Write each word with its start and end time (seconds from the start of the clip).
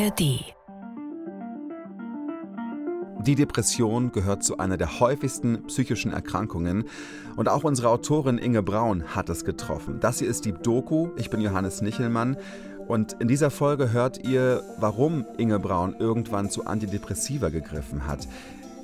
ARD 0.00 0.20
Die 3.26 3.34
Depression 3.34 4.12
gehört 4.12 4.42
zu 4.42 4.56
einer 4.56 4.78
der 4.78 4.98
häufigsten 4.98 5.66
psychischen 5.66 6.12
Erkrankungen 6.12 6.84
und 7.36 7.50
auch 7.50 7.64
unsere 7.64 7.90
Autorin 7.90 8.38
Inge 8.38 8.62
Braun 8.62 9.14
hat 9.14 9.28
es 9.28 9.44
getroffen. 9.44 10.00
Das 10.00 10.20
hier 10.20 10.28
ist 10.28 10.46
die 10.46 10.52
Doku. 10.52 11.10
Ich 11.16 11.28
bin 11.28 11.42
Johannes 11.42 11.82
Nichelmann 11.82 12.38
und 12.88 13.14
in 13.20 13.28
dieser 13.28 13.50
Folge 13.50 13.92
hört 13.92 14.26
ihr, 14.26 14.62
warum 14.78 15.26
Inge 15.36 15.58
Braun 15.58 15.94
irgendwann 15.98 16.50
zu 16.50 16.64
Antidepressiva 16.64 17.50
gegriffen 17.50 18.06
hat, 18.06 18.26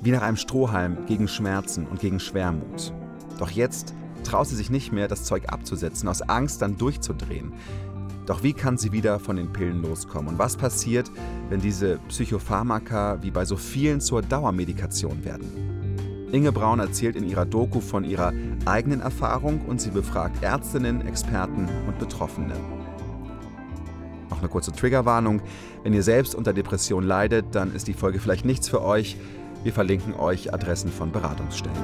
wie 0.01 0.11
nach 0.11 0.21
einem 0.21 0.37
Strohhalm 0.37 1.07
gegen 1.07 1.27
Schmerzen 1.27 1.87
und 1.87 1.99
gegen 1.99 2.19
Schwermut. 2.19 2.93
Doch 3.39 3.49
jetzt 3.49 3.95
traut 4.23 4.47
sie 4.47 4.55
sich 4.55 4.69
nicht 4.69 4.91
mehr, 4.91 5.07
das 5.07 5.23
Zeug 5.23 5.49
abzusetzen, 5.51 6.09
aus 6.09 6.21
Angst 6.21 6.61
dann 6.61 6.77
durchzudrehen. 6.77 7.53
Doch 8.27 8.43
wie 8.43 8.51
kann 8.51 8.77
sie 8.77 8.91
wieder 8.91 9.19
von 9.19 9.37
den 9.37 9.53
Pillen 9.53 9.81
loskommen? 9.81 10.27
Und 10.27 10.37
was 10.37 10.57
passiert, 10.57 11.09
wenn 11.49 11.61
diese 11.61 11.97
Psychopharmaka 12.09 13.19
wie 13.21 13.31
bei 13.31 13.45
so 13.45 13.55
vielen 13.55 14.01
zur 14.01 14.21
Dauermedikation 14.21 15.23
werden? 15.23 16.27
Inge 16.33 16.51
Braun 16.51 16.79
erzählt 16.79 17.15
in 17.15 17.23
ihrer 17.23 17.45
Doku 17.45 17.79
von 17.79 18.03
ihrer 18.03 18.33
eigenen 18.65 18.99
Erfahrung 18.99 19.61
und 19.61 19.79
sie 19.79 19.91
befragt 19.91 20.43
Ärztinnen, 20.43 21.07
Experten 21.07 21.69
und 21.87 21.97
Betroffene. 21.99 22.53
Noch 24.29 24.39
eine 24.39 24.49
kurze 24.49 24.73
Triggerwarnung. 24.73 25.41
Wenn 25.83 25.93
ihr 25.93 26.03
selbst 26.03 26.35
unter 26.35 26.51
Depression 26.51 27.05
leidet, 27.05 27.55
dann 27.55 27.73
ist 27.73 27.87
die 27.87 27.93
Folge 27.93 28.19
vielleicht 28.19 28.43
nichts 28.43 28.67
für 28.67 28.83
euch. 28.83 29.15
Wir 29.63 29.71
verlinken 29.71 30.13
euch 30.13 30.53
Adressen 30.53 30.91
von 30.91 31.13
Beratungsstellen. 31.13 31.77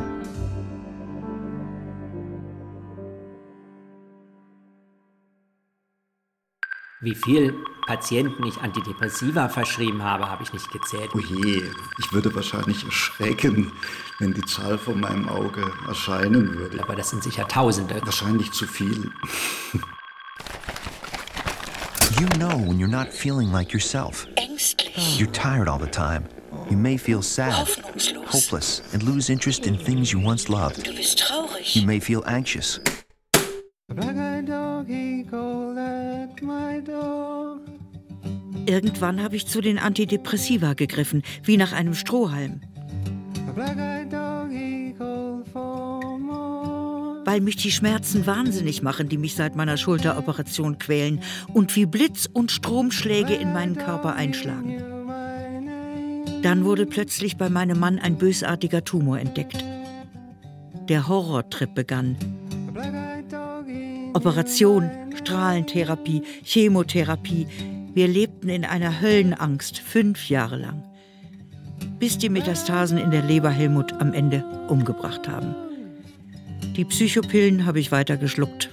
Wie 7.04 7.16
viel 7.16 7.54
Patienten 7.86 8.46
ich 8.46 8.62
Antidepressiva 8.62 9.50
verschrieben 9.50 10.02
habe, 10.04 10.30
habe 10.30 10.42
ich 10.42 10.54
nicht 10.54 10.72
gezählt. 10.72 11.10
Oh 11.14 11.20
je, 11.20 11.62
ich 12.00 12.14
würde 12.14 12.34
wahrscheinlich 12.34 12.86
erschrecken, 12.86 13.74
wenn 14.20 14.34
die 14.34 14.46
Zahl 14.46 14.78
vor 14.78 14.96
meinem 14.96 15.28
Auge 15.28 15.70
erscheinen 15.86 16.58
würde. 16.58 16.82
Aber 16.82 16.96
das 16.96 17.10
sind 17.10 17.22
sicher 17.22 17.46
Tausende. 17.46 18.00
Wahrscheinlich 18.06 18.54
zu 18.54 18.66
viel. 18.66 19.12
You 22.22 22.28
know 22.38 22.58
when 22.58 22.80
you're 22.80 22.88
not 22.88 23.12
feeling 23.12 23.52
like 23.52 23.74
yourself. 23.74 24.26
Ängstlich. 24.38 25.20
You're 25.20 25.34
tired 25.34 25.68
all 25.68 25.80
the 25.80 25.92
time. 25.92 26.24
You 26.70 26.78
may 26.78 26.98
feel 26.98 27.22
sad, 27.22 27.52
Hoffnungslos. 27.52 28.32
hopeless, 28.32 28.82
and 28.94 29.04
lose 29.04 29.30
interest 29.30 29.68
in 29.68 29.78
things 29.78 30.14
you 30.14 30.22
once 30.26 30.48
loved. 30.48 30.86
Du 30.86 30.94
bist 30.96 31.20
traurig. 31.20 31.76
You 31.76 31.86
may 31.86 32.00
feel 32.00 32.24
anxious. 32.26 32.80
Irgendwann 38.66 39.22
habe 39.22 39.36
ich 39.36 39.48
zu 39.48 39.62
den 39.62 39.78
Antidepressiva 39.78 40.74
gegriffen, 40.74 41.24
wie 41.44 41.58
nach 41.58 41.74
einem 41.74 41.94
Strohhalm. 41.94 42.62
Weil 47.26 47.42
mich 47.42 47.56
die 47.56 47.72
Schmerzen 47.72 48.26
wahnsinnig 48.26 48.82
machen, 48.82 49.10
die 49.10 49.18
mich 49.18 49.36
seit 49.36 49.56
meiner 49.56 49.78
Schulteroperation 49.78 50.78
quälen 50.78 51.22
und 51.54 51.76
wie 51.76 51.86
Blitz 51.86 52.30
und 52.32 52.52
Stromschläge 52.52 53.34
in 53.34 53.54
meinen 53.54 53.76
Körper 53.76 54.16
einschlagen. 54.16 54.84
Dann 56.42 56.66
wurde 56.66 56.86
plötzlich 56.86 57.38
bei 57.38 57.50
meinem 57.50 57.80
Mann 57.80 58.00
ein 58.00 58.18
bösartiger 58.18 58.84
Tumor 58.84 59.20
entdeckt. 59.20 59.64
Der 60.90 61.08
Horrortrip 61.08 61.74
begann. 61.74 62.18
Operation, 64.16 64.92
Strahlentherapie, 65.16 66.22
Chemotherapie. 66.44 67.48
Wir 67.96 68.08
lebten 68.08 68.48
in 68.48 68.64
einer 68.64 69.02
Höllenangst 69.02 69.80
fünf 69.80 70.30
Jahre 70.30 70.58
lang. 70.58 70.84
Bis 71.98 72.20
die 72.20 72.30
Metastasen 72.30 73.00
in 73.00 73.10
der 73.10 73.24
Leber 73.24 73.50
Helmut 73.50 73.92
am 73.94 74.14
Ende 74.14 74.46
umgebracht 74.68 75.28
haben. 75.28 75.56
Die 76.76 76.86
Psychopillen 76.86 77.66
habe 77.66 77.80
ich 77.80 77.92
weiter 77.92 78.18
geschluckt. 78.18 78.70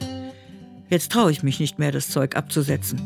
Jetzt 0.90 1.12
traue 1.12 1.30
ich 1.30 1.42
mich 1.42 1.58
nicht 1.58 1.78
mehr, 1.78 1.92
das 1.92 2.10
Zeug 2.10 2.36
abzusetzen. 2.36 3.00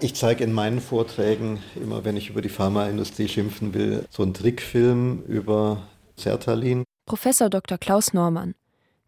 Ich 0.00 0.14
zeige 0.14 0.44
in 0.44 0.52
meinen 0.52 0.80
Vorträgen, 0.80 1.58
immer 1.74 2.04
wenn 2.04 2.16
ich 2.16 2.30
über 2.30 2.42
die 2.42 2.48
Pharmaindustrie 2.48 3.28
schimpfen 3.28 3.74
will, 3.74 4.04
so 4.10 4.22
einen 4.22 4.34
Trickfilm 4.34 5.22
über 5.26 5.82
Sertalin. 6.16 6.84
Professor 7.10 7.50
Dr. 7.50 7.76
Klaus 7.76 8.12
Normann, 8.12 8.54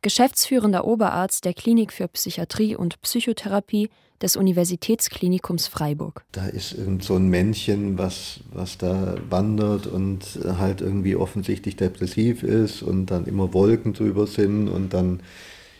geschäftsführender 0.02 0.84
Oberarzt 0.88 1.44
der 1.44 1.54
Klinik 1.54 1.92
für 1.92 2.08
Psychiatrie 2.08 2.74
und 2.74 3.00
Psychotherapie 3.00 3.90
des 4.20 4.34
Universitätsklinikums 4.34 5.68
Freiburg. 5.68 6.24
Da 6.32 6.46
ist 6.46 6.72
irgend 6.72 7.04
so 7.04 7.14
ein 7.14 7.28
Männchen, 7.28 7.98
was, 7.98 8.40
was 8.52 8.76
da 8.76 9.14
wandert 9.30 9.86
und 9.86 10.36
halt 10.58 10.80
irgendwie 10.80 11.14
offensichtlich 11.14 11.76
depressiv 11.76 12.42
ist 12.42 12.82
und 12.82 13.06
dann 13.06 13.24
immer 13.26 13.54
Wolken 13.54 13.92
drüber 13.92 14.26
sind 14.26 14.66
und 14.66 14.92
dann, 14.92 15.20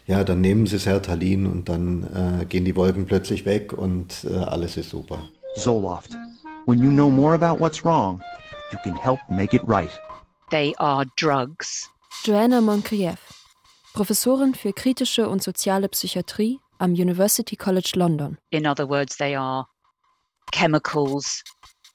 ja, 0.07 0.23
dann 0.23 0.41
nehmen 0.41 0.69
sie 0.69 0.79
Sertalin 0.79 1.47
und 1.47 1.69
dann 1.69 2.41
äh, 2.41 2.45
gehen 2.45 2.65
die 2.65 2.77
Wolken 2.77 3.05
plötzlich 3.05 3.45
weg 3.47 3.73
und 3.73 4.25
äh, 4.31 4.37
alles 4.37 4.77
ist 4.77 4.91
super. 4.91 5.29
Zoloft. 5.57 6.13
When 6.67 6.79
you 6.79 6.91
know 6.91 7.11
more 7.11 7.35
about 7.35 7.59
what's 7.59 7.85
wrong, 7.85 8.23
you 8.71 8.79
can 8.85 8.95
help 8.95 9.19
make 9.29 9.57
it 9.57 9.63
right. 9.67 9.91
They 10.53 10.73
are 10.79 11.05
drugs. 11.17 11.92
Joanna 12.25 12.61
Moncrieff, 12.61 13.19
Professorin 13.95 14.55
für 14.55 14.73
kritische 14.73 15.29
und 15.29 15.43
soziale 15.43 15.89
Psychiatrie 15.89 16.61
am 16.79 16.93
University 16.93 17.57
College 17.57 17.93
London. 17.97 18.39
In 18.51 18.67
other 18.67 18.89
words, 18.89 19.17
they 19.17 19.35
are 19.35 19.67
chemicals, 20.53 21.43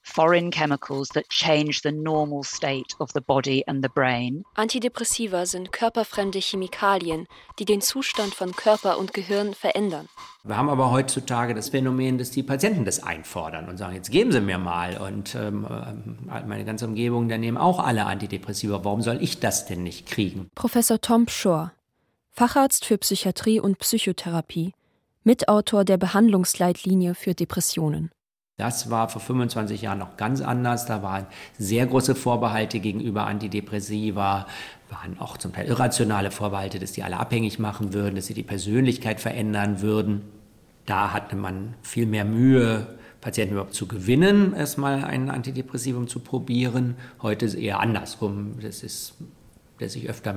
foreign 0.07 0.50
chemicals 0.50 1.09
that 1.09 1.29
change 1.29 1.81
the 1.84 1.91
normal 1.91 2.44
state 2.44 2.95
of 3.00 3.12
the 3.13 3.22
body 3.22 3.63
and 3.68 3.84
the 3.84 3.90
brain. 3.90 4.44
Antidepressiva 4.56 5.45
sind 5.45 5.72
körperfremde 5.72 6.40
Chemikalien, 6.40 7.28
die 7.59 7.66
den 7.66 7.81
Zustand 7.81 8.34
von 8.34 8.56
Körper 8.56 8.97
und 8.97 9.13
Gehirn 9.13 9.53
verändern. 9.53 10.07
Wir 10.44 10.56
haben 10.56 10.69
aber 10.69 10.91
heutzutage 10.91 11.53
das 11.53 11.69
Phänomen, 11.69 12.17
dass 12.17 12.31
die 12.31 12.41
Patienten 12.44 12.85
das 12.85 13.03
einfordern 13.03 13.67
und 13.67 13.78
sagen, 13.78 13.96
jetzt 13.96 14.12
geben 14.12 14.31
Sie 14.31 14.40
mir 14.40 14.57
mal. 14.57 14.97
Und 14.97 15.35
ähm, 15.35 15.67
äh, 15.69 16.44
meine 16.47 16.63
ganze 16.63 16.88
Umgebung, 16.88 17.28
da 17.28 17.38
nehmen 17.38 17.57
auch 17.57 17.79
alle 17.79 18.06
Antidepressiva. 18.06 18.84
Warum 18.84 19.01
soll 19.01 19.22
ich 19.22 19.40
das 19.40 19.66
denn 19.66 19.84
nicht 19.84 20.07
kriegen? 20.07 20.50
Professor 20.56 21.01
Tom 21.01 21.28
Shore, 21.28 21.72
Facharzt 22.31 22.85
für 22.85 22.97
Psychiatrie 22.97 23.59
und 23.59 23.79
Psychotherapie, 23.79 24.73
Mitautor 25.23 25.84
der 25.84 25.97
Behandlungsleitlinie 25.97 27.13
für 27.13 27.34
Depressionen. 27.34 28.12
Das 28.59 28.90
war 28.90 29.07
vor 29.07 29.22
25 29.22 29.84
Jahren 29.84 30.00
noch 30.00 30.18
ganz 30.18 30.41
anders. 30.41 30.88
Da 30.88 31.03
waren 31.03 31.28
sehr 31.59 31.85
große 31.85 32.16
Vorbehalte 32.16 32.79
gegenüber 32.79 33.28
Antidepressiva, 33.28 34.47
waren 34.90 35.19
auch 35.19 35.38
zum 35.38 35.53
Teil 35.53 35.68
irrationale 35.68 36.31
Vorbehalte, 36.31 36.79
dass 36.79 36.91
die 36.91 37.03
alle 37.03 37.17
abhängig 37.17 37.59
machen 37.59 37.94
würden, 37.94 38.16
dass 38.16 38.25
sie 38.25 38.34
die 38.34 38.41
Persönlichkeit 38.41 39.19
verändern 39.19 39.81
würden. 39.81 40.23
Da 40.88 41.13
hatte 41.13 41.35
man 41.35 41.75
viel 41.84 42.07
mehr 42.07 42.25
Mühe, 42.25 42.97
Patienten 43.22 43.53
überhaupt 43.53 43.75
zu 43.75 43.88
gewinnen, 43.88 44.56
erstmal 44.56 45.03
ein 45.03 45.29
Antidepressivum 45.29 46.07
zu 46.07 46.19
probieren. 46.22 46.96
Heute 47.22 47.46
ist 47.46 47.53
es 47.53 47.59
eher 47.59 47.79
andersrum. 47.79 48.57
Das 48.59 48.81
ist, 48.81 49.13
dass 49.79 49.96
ich 49.96 50.09
öfter 50.09 50.34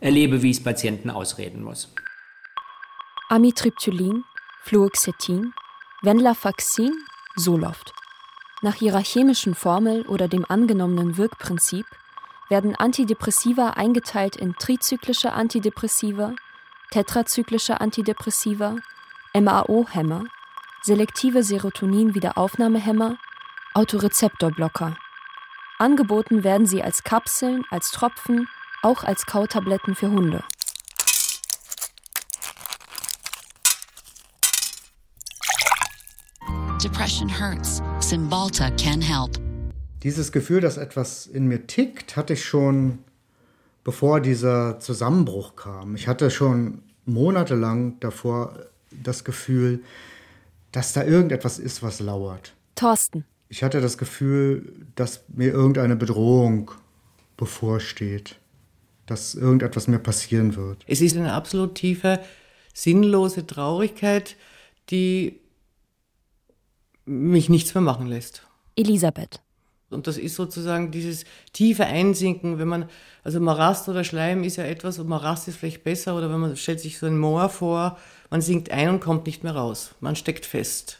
erlebe, 0.00 0.42
wie 0.42 0.50
ich 0.50 0.56
es 0.56 0.64
Patienten 0.64 1.10
ausreden 1.10 1.62
muss. 1.62 1.94
Amitriptylin, 3.28 4.24
Fluoxetin, 4.64 5.52
Venlafaxin, 6.04 6.98
Zoloft. 7.36 7.94
Nach 8.60 8.80
ihrer 8.80 8.98
chemischen 8.98 9.54
Formel 9.54 10.02
oder 10.06 10.26
dem 10.26 10.44
angenommenen 10.48 11.16
Wirkprinzip 11.16 11.86
werden 12.48 12.74
Antidepressiva 12.74 13.70
eingeteilt 13.76 14.34
in 14.34 14.56
trizyklische 14.56 15.32
Antidepressiva, 15.32 16.34
tetrazyklische 16.90 17.80
Antidepressiva, 17.80 18.78
MAO-Hämmer, 19.32 20.24
selektive 20.82 21.44
Serotonin-Wiederaufnahmehämmer, 21.44 23.16
Autorezeptorblocker. 23.74 24.96
Angeboten 25.78 26.42
werden 26.42 26.66
sie 26.66 26.82
als 26.82 27.04
Kapseln, 27.04 27.64
als 27.70 27.92
Tropfen, 27.92 28.48
auch 28.82 29.04
als 29.04 29.24
Kautabletten 29.26 29.94
für 29.94 30.10
Hunde. 30.10 30.42
Depression 36.82 37.28
hurts. 37.28 37.80
Cymbalta 38.00 38.70
can 38.76 39.00
help. 39.00 39.38
Dieses 40.02 40.32
Gefühl, 40.32 40.60
dass 40.60 40.76
etwas 40.76 41.26
in 41.26 41.46
mir 41.46 41.66
tickt, 41.66 42.16
hatte 42.16 42.32
ich 42.32 42.44
schon 42.44 42.98
bevor 43.84 44.20
dieser 44.20 44.80
Zusammenbruch 44.80 45.54
kam. 45.56 45.94
Ich 45.94 46.08
hatte 46.08 46.30
schon 46.30 46.82
monatelang 47.04 48.00
davor 48.00 48.66
das 48.90 49.24
Gefühl, 49.24 49.82
dass 50.72 50.92
da 50.92 51.04
irgendetwas 51.04 51.58
ist, 51.58 51.82
was 51.82 52.00
lauert. 52.00 52.54
Thorsten. 52.74 53.24
Ich 53.48 53.62
hatte 53.62 53.80
das 53.80 53.98
Gefühl, 53.98 54.86
dass 54.94 55.24
mir 55.28 55.52
irgendeine 55.52 55.94
Bedrohung 55.94 56.70
bevorsteht, 57.36 58.36
dass 59.06 59.34
irgendetwas 59.34 59.88
mir 59.88 59.98
passieren 59.98 60.56
wird. 60.56 60.84
Es 60.88 61.00
ist 61.00 61.16
eine 61.16 61.32
absolut 61.32 61.74
tiefe 61.74 62.20
sinnlose 62.74 63.46
Traurigkeit, 63.46 64.36
die 64.90 65.41
mich 67.04 67.48
nichts 67.48 67.74
mehr 67.74 67.82
machen 67.82 68.06
lässt. 68.06 68.46
Elisabeth. 68.76 69.40
Und 69.90 70.06
das 70.06 70.16
ist 70.16 70.36
sozusagen 70.36 70.90
dieses 70.90 71.24
tiefe 71.52 71.84
Einsinken, 71.84 72.58
wenn 72.58 72.68
man, 72.68 72.88
also 73.24 73.40
Marast 73.40 73.88
oder 73.88 74.04
Schleim 74.04 74.42
ist 74.42 74.56
ja 74.56 74.64
etwas, 74.64 74.98
und 74.98 75.08
Marast 75.08 75.48
ist 75.48 75.58
vielleicht 75.58 75.84
besser, 75.84 76.16
oder 76.16 76.30
wenn 76.30 76.40
man 76.40 76.56
stellt 76.56 76.80
sich 76.80 76.98
so 76.98 77.06
ein 77.06 77.18
Moor 77.18 77.48
vor, 77.48 77.98
man 78.30 78.40
sinkt 78.40 78.70
ein 78.70 78.88
und 78.88 79.00
kommt 79.00 79.26
nicht 79.26 79.44
mehr 79.44 79.54
raus. 79.54 79.94
Man 80.00 80.16
steckt 80.16 80.46
fest. 80.46 80.98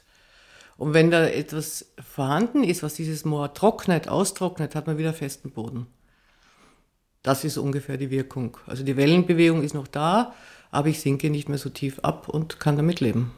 Und 0.77 0.95
wenn 0.95 1.11
da 1.11 1.27
etwas 1.27 1.93
vorhanden 2.01 2.65
ist, 2.65 2.83
was 2.83 2.95
dieses 2.95 3.25
Moor 3.25 3.55
trocknet, 3.55 4.09
austrocknet, 4.09 4.75
hat 4.75 4.87
man 4.87 4.99
wieder 4.99 5.15
festen 5.15 5.51
Boden. 5.51 5.87
Das 7.23 7.45
ist 7.45 7.57
ungefähr 7.57 7.97
die 7.97 8.11
Wirkung. 8.11 8.57
Also 8.67 8.83
die 8.83 8.97
Wellenbewegung 8.97 9.63
ist 9.63 9.75
noch 9.75 9.87
da, 9.87 10.35
aber 10.71 10.89
ich 10.89 11.01
sinke 11.01 11.31
nicht 11.31 11.49
mehr 11.49 11.59
so 11.59 11.71
tief 11.71 12.01
ab 12.01 12.29
und 12.29 12.59
kann 12.59 12.77
damit 12.77 13.01
leben. 13.01 13.33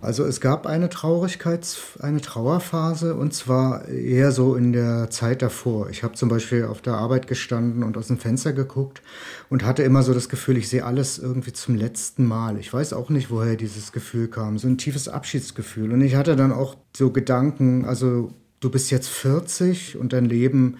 Also 0.00 0.24
es 0.24 0.40
gab 0.40 0.66
eine 0.66 0.88
Traurigkeits-, 0.88 2.00
eine 2.00 2.20
Trauerphase 2.20 3.14
und 3.14 3.34
zwar 3.34 3.86
eher 3.88 4.32
so 4.32 4.54
in 4.54 4.72
der 4.72 5.10
Zeit 5.10 5.42
davor. 5.42 5.90
Ich 5.90 6.02
habe 6.02 6.14
zum 6.14 6.28
Beispiel 6.28 6.64
auf 6.64 6.80
der 6.80 6.94
Arbeit 6.94 7.26
gestanden 7.26 7.82
und 7.82 7.96
aus 7.98 8.06
dem 8.06 8.18
Fenster 8.18 8.52
geguckt 8.52 9.02
und 9.50 9.64
hatte 9.64 9.82
immer 9.82 10.02
so 10.02 10.14
das 10.14 10.28
Gefühl, 10.28 10.56
ich 10.56 10.68
sehe 10.68 10.84
alles 10.84 11.18
irgendwie 11.18 11.52
zum 11.52 11.74
letzten 11.74 12.24
Mal. 12.24 12.58
Ich 12.58 12.72
weiß 12.72 12.92
auch 12.94 13.10
nicht, 13.10 13.30
woher 13.30 13.56
dieses 13.56 13.92
Gefühl 13.92 14.28
kam. 14.28 14.58
So 14.58 14.68
ein 14.68 14.78
tiefes 14.78 15.08
Abschiedsgefühl. 15.08 15.92
Und 15.92 16.00
ich 16.00 16.14
hatte 16.14 16.36
dann 16.36 16.52
auch 16.52 16.76
so 16.96 17.10
Gedanken, 17.10 17.84
also 17.84 18.32
du 18.60 18.70
bist 18.70 18.90
jetzt 18.90 19.08
40 19.08 19.98
und 19.98 20.12
dein 20.12 20.24
Leben 20.24 20.78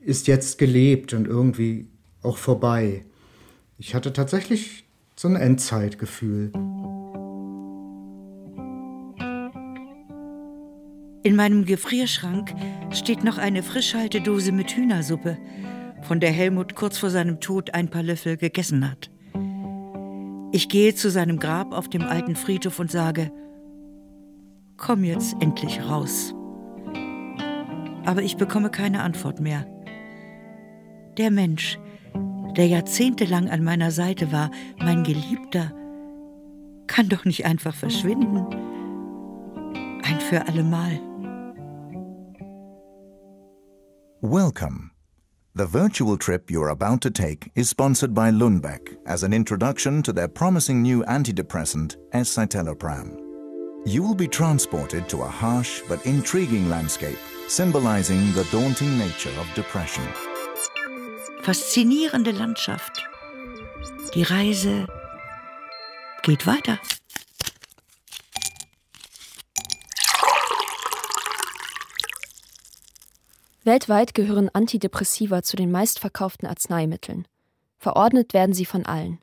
ist 0.00 0.26
jetzt 0.26 0.58
gelebt 0.58 1.12
und 1.12 1.28
irgendwie 1.28 1.88
auch 2.22 2.36
vorbei. 2.36 3.04
Ich 3.78 3.94
hatte 3.94 4.12
tatsächlich 4.12 4.84
so 5.14 5.28
ein 5.28 5.36
Endzeitgefühl. 5.36 6.52
In 11.24 11.36
meinem 11.36 11.64
Gefrierschrank 11.64 12.52
steht 12.90 13.22
noch 13.22 13.38
eine 13.38 13.62
Frischhaltedose 13.62 14.50
mit 14.50 14.72
Hühnersuppe, 14.72 15.38
von 16.02 16.18
der 16.18 16.32
Helmut 16.32 16.74
kurz 16.74 16.98
vor 16.98 17.10
seinem 17.10 17.38
Tod 17.38 17.74
ein 17.74 17.88
paar 17.88 18.02
Löffel 18.02 18.36
gegessen 18.36 18.90
hat. 18.90 19.08
Ich 20.50 20.68
gehe 20.68 20.96
zu 20.96 21.10
seinem 21.10 21.38
Grab 21.38 21.72
auf 21.72 21.88
dem 21.88 22.02
alten 22.02 22.34
Friedhof 22.34 22.80
und 22.80 22.90
sage, 22.90 23.30
komm 24.76 25.04
jetzt 25.04 25.36
endlich 25.40 25.80
raus. 25.88 26.34
Aber 28.04 28.22
ich 28.22 28.36
bekomme 28.36 28.70
keine 28.70 29.02
Antwort 29.02 29.38
mehr. 29.38 29.64
Der 31.18 31.30
Mensch, 31.30 31.78
der 32.56 32.66
jahrzehntelang 32.66 33.48
an 33.48 33.62
meiner 33.62 33.92
Seite 33.92 34.32
war, 34.32 34.50
mein 34.78 35.04
Geliebter, 35.04 35.72
kann 36.88 37.08
doch 37.08 37.24
nicht 37.24 37.46
einfach 37.46 37.76
verschwinden. 37.76 38.44
Ein 40.02 40.20
für 40.20 40.48
allemal. 40.48 41.11
Welcome. 44.22 44.92
The 45.56 45.66
virtual 45.66 46.16
trip 46.16 46.48
you're 46.48 46.68
about 46.68 47.00
to 47.00 47.10
take 47.10 47.50
is 47.56 47.68
sponsored 47.68 48.14
by 48.14 48.30
Lundbeck 48.30 48.96
as 49.04 49.24
an 49.24 49.32
introduction 49.32 50.00
to 50.04 50.12
their 50.12 50.28
promising 50.28 50.80
new 50.80 51.02
antidepressant, 51.06 51.96
escitalopram. 52.14 53.16
You 53.84 54.04
will 54.04 54.14
be 54.14 54.28
transported 54.28 55.08
to 55.08 55.22
a 55.22 55.26
harsh 55.26 55.82
but 55.88 56.06
intriguing 56.06 56.70
landscape, 56.70 57.18
symbolizing 57.48 58.32
the 58.34 58.46
daunting 58.52 58.96
nature 58.96 59.32
of 59.40 59.52
depression. 59.56 60.06
Faszinierende 61.42 62.30
Landschaft. 62.30 63.02
Die 64.14 64.22
Reise 64.22 64.86
geht 66.22 66.46
weiter. 66.46 66.78
Weltweit 73.64 74.14
gehören 74.14 74.48
Antidepressiva 74.52 75.42
zu 75.42 75.56
den 75.56 75.70
meistverkauften 75.70 76.48
Arzneimitteln. 76.48 77.28
Verordnet 77.78 78.34
werden 78.34 78.54
sie 78.54 78.64
von 78.64 78.86
allen. 78.86 79.18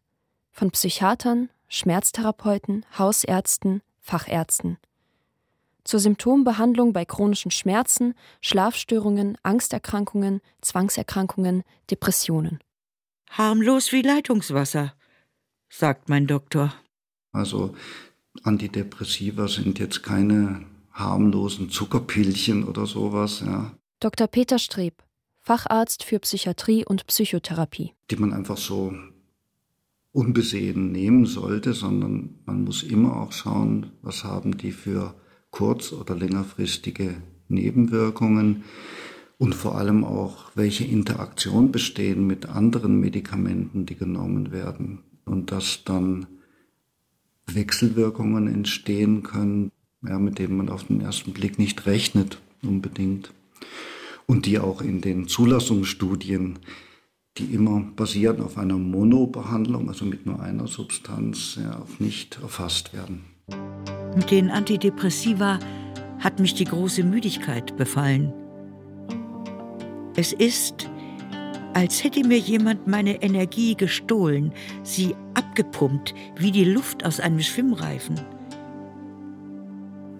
Von 0.52 0.72
Psychiatern, 0.72 1.50
Schmerztherapeuten, 1.68 2.86
Hausärzten, 2.98 3.82
Fachärzten. 4.00 4.78
Zur 5.84 6.00
Symptombehandlung 6.00 6.94
bei 6.94 7.06
chronischen 7.06 7.52
Schmerzen, 7.52 8.14
Schlafstörungen, 8.42 9.38
Angsterkrankungen, 9.44 10.42
Zwangserkrankungen, 10.62 11.64
Depressionen. 11.90 12.60
Harmlos 13.30 13.92
wie 13.92 14.02
Leitungswasser, 14.02 14.94
sagt 15.70 16.10
mein 16.10 16.28
Doktor. 16.28 16.74
Also 17.32 17.76
Antidepressiva 18.44 19.48
sind 19.48 19.80
jetzt 19.80 20.04
keine 20.04 20.66
harmlosen 20.92 21.70
Zuckerpillchen 21.70 22.66
oder 22.68 22.86
sowas, 22.86 23.42
ja. 23.46 23.72
Dr. 24.02 24.28
Peter 24.28 24.60
Streb, 24.60 25.04
Facharzt 25.42 26.06
für 26.06 26.20
Psychiatrie 26.20 26.86
und 26.86 27.06
Psychotherapie. 27.08 27.92
Die 28.10 28.16
man 28.16 28.32
einfach 28.32 28.56
so 28.56 28.94
unbesehen 30.14 30.94
nehmen 30.94 31.26
sollte, 31.26 31.74
sondern 31.74 32.40
man 32.46 32.64
muss 32.64 32.82
immer 32.82 33.18
auch 33.18 33.34
schauen, 33.34 33.92
was 34.02 34.24
haben 34.24 34.58
die 34.58 34.72
für 34.72 35.16
kurz- 35.52 35.92
oder 35.92 36.16
längerfristige 36.16 37.22
Nebenwirkungen 37.50 38.64
und 39.38 39.54
vor 39.54 39.78
allem 39.78 40.06
auch, 40.06 40.52
welche 40.56 40.86
Interaktion 40.86 41.74
bestehen 41.74 42.26
mit 42.26 42.46
anderen 42.46 43.02
Medikamenten, 43.02 43.86
die 43.86 43.96
genommen 43.96 44.54
werden 44.54 45.00
und 45.26 45.52
dass 45.52 45.84
dann 45.84 46.26
Wechselwirkungen 47.48 48.48
entstehen 48.48 49.24
können, 49.24 49.74
ja, 50.08 50.20
mit 50.20 50.40
denen 50.40 50.56
man 50.56 50.70
auf 50.70 50.86
den 50.86 51.02
ersten 51.02 51.34
Blick 51.34 51.60
nicht 51.60 51.86
rechnet 51.86 52.42
unbedingt 52.62 53.34
und 54.26 54.46
die 54.46 54.60
auch 54.60 54.82
in 54.82 55.02
den 55.02 55.28
Zulassungsstudien, 55.28 56.60
die 57.38 57.46
immer 57.46 57.82
basieren 57.96 58.42
auf 58.42 58.58
einer 58.58 58.78
Monobehandlung, 58.78 59.90
also 59.90 60.06
mit 60.06 60.26
nur 60.26 60.40
einer 60.40 60.68
Substanz, 60.68 61.58
ja, 61.62 61.82
nicht 62.00 62.40
erfasst 62.42 62.94
werden. 62.94 63.26
Mit 64.16 64.30
den 64.32 64.50
Antidepressiva 64.50 65.60
hat 66.20 66.40
mich 66.40 66.54
die 66.54 66.66
große 66.66 67.04
Müdigkeit 67.04 67.76
befallen. 67.78 68.34
Es 70.16 70.34
ist, 70.34 70.90
als 71.74 72.04
hätte 72.04 72.28
mir 72.28 72.38
jemand 72.38 72.88
meine 72.88 73.22
Energie 73.24 73.76
gestohlen, 73.76 74.52
sie 74.84 75.16
abgepumpt 75.34 76.14
wie 76.36 76.52
die 76.52 76.66
Luft 76.66 77.06
aus 77.06 77.20
einem 77.20 77.40
Schwimmreifen. 77.40 78.20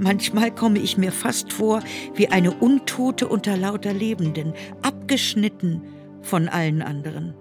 Manchmal 0.02 0.50
komme 0.50 0.80
ich 0.80 0.98
mir 0.98 1.12
fast 1.12 1.52
vor 1.52 1.82
wie 2.16 2.30
eine 2.30 2.52
Untote 2.52 3.28
unter 3.28 3.58
lauter 3.58 3.94
Lebenden, 3.94 4.54
abgeschnitten 4.82 5.82
von 6.22 6.48
allen 6.48 6.82
anderen. 6.82 7.34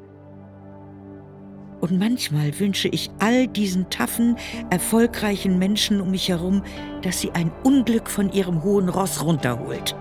Und 1.80 1.96
manchmal 1.96 2.58
wünsche 2.58 2.88
ich 2.88 3.12
all 3.20 3.46
diesen 3.46 3.88
taffen, 3.90 4.36
erfolgreichen 4.70 5.60
Menschen 5.60 6.00
um 6.00 6.10
mich 6.10 6.28
herum, 6.28 6.64
dass 7.02 7.20
sie 7.20 7.30
ein 7.30 7.52
Unglück 7.62 8.10
von 8.10 8.32
ihrem 8.32 8.64
hohen 8.64 8.88
Ross 8.88 9.22
runterholt. 9.22 9.94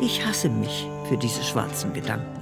Ich 0.00 0.26
hasse 0.26 0.48
mich 0.48 0.86
für 1.10 1.18
diese 1.18 1.42
schwarzen 1.42 1.92
Gedanken. 1.92 2.39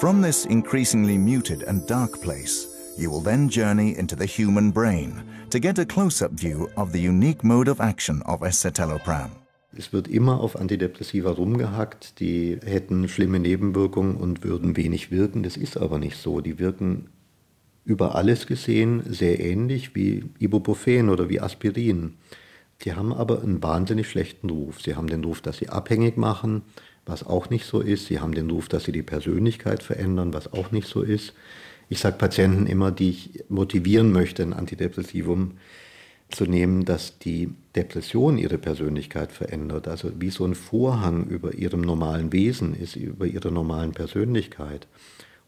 From 0.00 0.22
this 0.22 0.46
increasingly 0.46 1.18
muted 1.18 1.64
and 1.64 1.84
dark 1.88 2.20
place, 2.20 2.68
you 2.96 3.10
will 3.10 3.20
then 3.20 3.48
journey 3.48 3.98
into 3.98 4.14
the 4.14 4.26
human 4.26 4.70
brain 4.70 5.24
to 5.50 5.58
get 5.58 5.76
a 5.80 5.84
close-up 5.84 6.30
view 6.30 6.70
of 6.76 6.92
the 6.92 7.00
unique 7.00 7.42
mode 7.42 7.66
of 7.66 7.80
action 7.80 8.22
of 8.22 8.42
escitalopram. 8.42 9.32
Es 9.76 9.92
wird 9.92 10.06
immer 10.06 10.38
auf 10.38 10.54
Antidepressiva 10.54 11.32
rumgehackt, 11.32 12.20
die 12.20 12.60
hätten 12.64 13.08
schlimme 13.08 13.40
Nebenwirkungen 13.40 14.14
und 14.14 14.44
würden 14.44 14.76
wenig 14.76 15.10
wirken. 15.10 15.42
Das 15.42 15.56
ist 15.56 15.76
aber 15.76 15.98
nicht 15.98 16.16
so. 16.16 16.40
Die 16.40 16.60
wirken 16.60 17.08
über 17.84 18.14
alles 18.14 18.46
gesehen 18.46 19.02
sehr 19.04 19.40
ähnlich 19.40 19.96
wie 19.96 20.26
Ibuprofen 20.38 21.08
oder 21.08 21.28
wie 21.28 21.40
Aspirin. 21.40 22.14
Die 22.82 22.92
haben 22.92 23.12
aber 23.12 23.42
einen 23.42 23.64
wahnsinnig 23.64 24.08
schlechten 24.08 24.48
Ruf. 24.48 24.80
Sie 24.80 24.94
haben 24.94 25.08
den 25.08 25.24
Ruf, 25.24 25.40
dass 25.40 25.58
sie 25.58 25.70
abhängig 25.70 26.16
machen, 26.16 26.62
was 27.08 27.26
auch 27.26 27.50
nicht 27.50 27.64
so 27.64 27.80
ist. 27.80 28.06
Sie 28.06 28.20
haben 28.20 28.32
den 28.32 28.50
Ruf, 28.50 28.68
dass 28.68 28.84
sie 28.84 28.92
die 28.92 29.02
Persönlichkeit 29.02 29.82
verändern, 29.82 30.32
was 30.32 30.52
auch 30.52 30.70
nicht 30.70 30.86
so 30.86 31.02
ist. 31.02 31.34
Ich 31.88 32.00
sage 32.00 32.16
Patienten 32.18 32.66
immer, 32.66 32.90
die 32.90 33.10
ich 33.10 33.44
motivieren 33.48 34.12
möchte, 34.12 34.42
ein 34.42 34.52
Antidepressivum 34.52 35.52
zu 36.30 36.44
nehmen, 36.44 36.84
dass 36.84 37.18
die 37.18 37.54
Depression 37.74 38.36
ihre 38.36 38.58
Persönlichkeit 38.58 39.32
verändert. 39.32 39.88
Also 39.88 40.12
wie 40.18 40.30
so 40.30 40.44
ein 40.44 40.54
Vorhang 40.54 41.24
über 41.24 41.54
ihrem 41.54 41.80
normalen 41.80 42.32
Wesen 42.32 42.74
ist, 42.74 42.96
über 42.96 43.26
ihre 43.26 43.50
normalen 43.50 43.92
Persönlichkeit. 43.92 44.86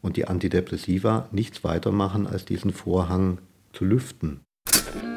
Und 0.01 0.17
die 0.17 0.27
Antidepressiva 0.27 1.29
nichts 1.31 1.63
weiter 1.63 1.91
machen, 1.91 2.25
als 2.25 2.45
diesen 2.45 2.73
Vorhang 2.73 3.37
zu 3.71 3.85
lüften. 3.85 4.39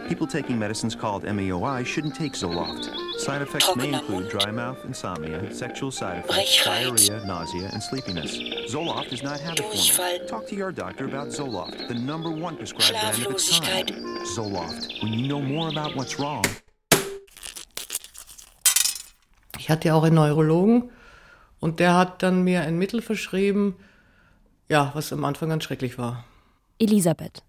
People 0.08 0.26
taking 0.26 0.58
medicines 0.58 0.96
called 0.96 1.24
MAOI 1.24 1.82
shouldn't 1.82 2.14
take 2.14 2.36
Zoloft. 2.36 2.90
Side 3.18 3.42
effects 3.42 3.74
may 3.76 3.92
include 3.92 4.28
dry 4.28 4.50
mouth, 4.50 4.84
insomnia, 4.84 5.52
sexual 5.52 5.90
side 5.90 6.24
effects, 6.24 6.64
diarrhea, 6.64 7.24
nausea, 7.24 7.70
and 7.72 7.82
sleepiness. 7.82 8.36
Zoloft 8.68 9.12
is 9.12 9.22
not 9.22 9.40
habit 9.40 9.64
forming. 9.64 10.26
Talk 10.26 10.46
to 10.48 10.56
your 10.56 10.72
doctor 10.72 11.06
about 11.06 11.28
Zoloft, 11.28 11.88
the 11.88 11.94
number 11.94 12.30
one 12.30 12.56
prescribed 12.56 12.92
brand 12.92 13.26
of 13.26 13.32
its 13.32 13.60
kind. 13.60 13.90
Zoloft, 14.36 15.02
when 15.02 15.12
you 15.12 15.28
know 15.28 15.40
more 15.40 15.68
about 15.68 15.96
what's 15.96 16.18
wrong. 16.18 16.44
Ich 19.58 19.70
hatte 19.70 19.88
ja 19.88 19.94
auch 19.94 20.02
einen 20.02 20.16
Neurologen 20.16 20.90
und 21.60 21.80
der 21.80 21.94
hat 21.94 22.22
dann 22.22 22.42
mir 22.42 22.62
ein 22.62 22.76
Mittel 22.78 23.00
verschrieben, 23.00 23.76
ja, 24.68 24.90
was 24.94 25.12
am 25.12 25.24
Anfang 25.24 25.48
ganz 25.48 25.64
schrecklich 25.64 25.96
war. 25.98 26.24
Elisabeth. 26.78 27.42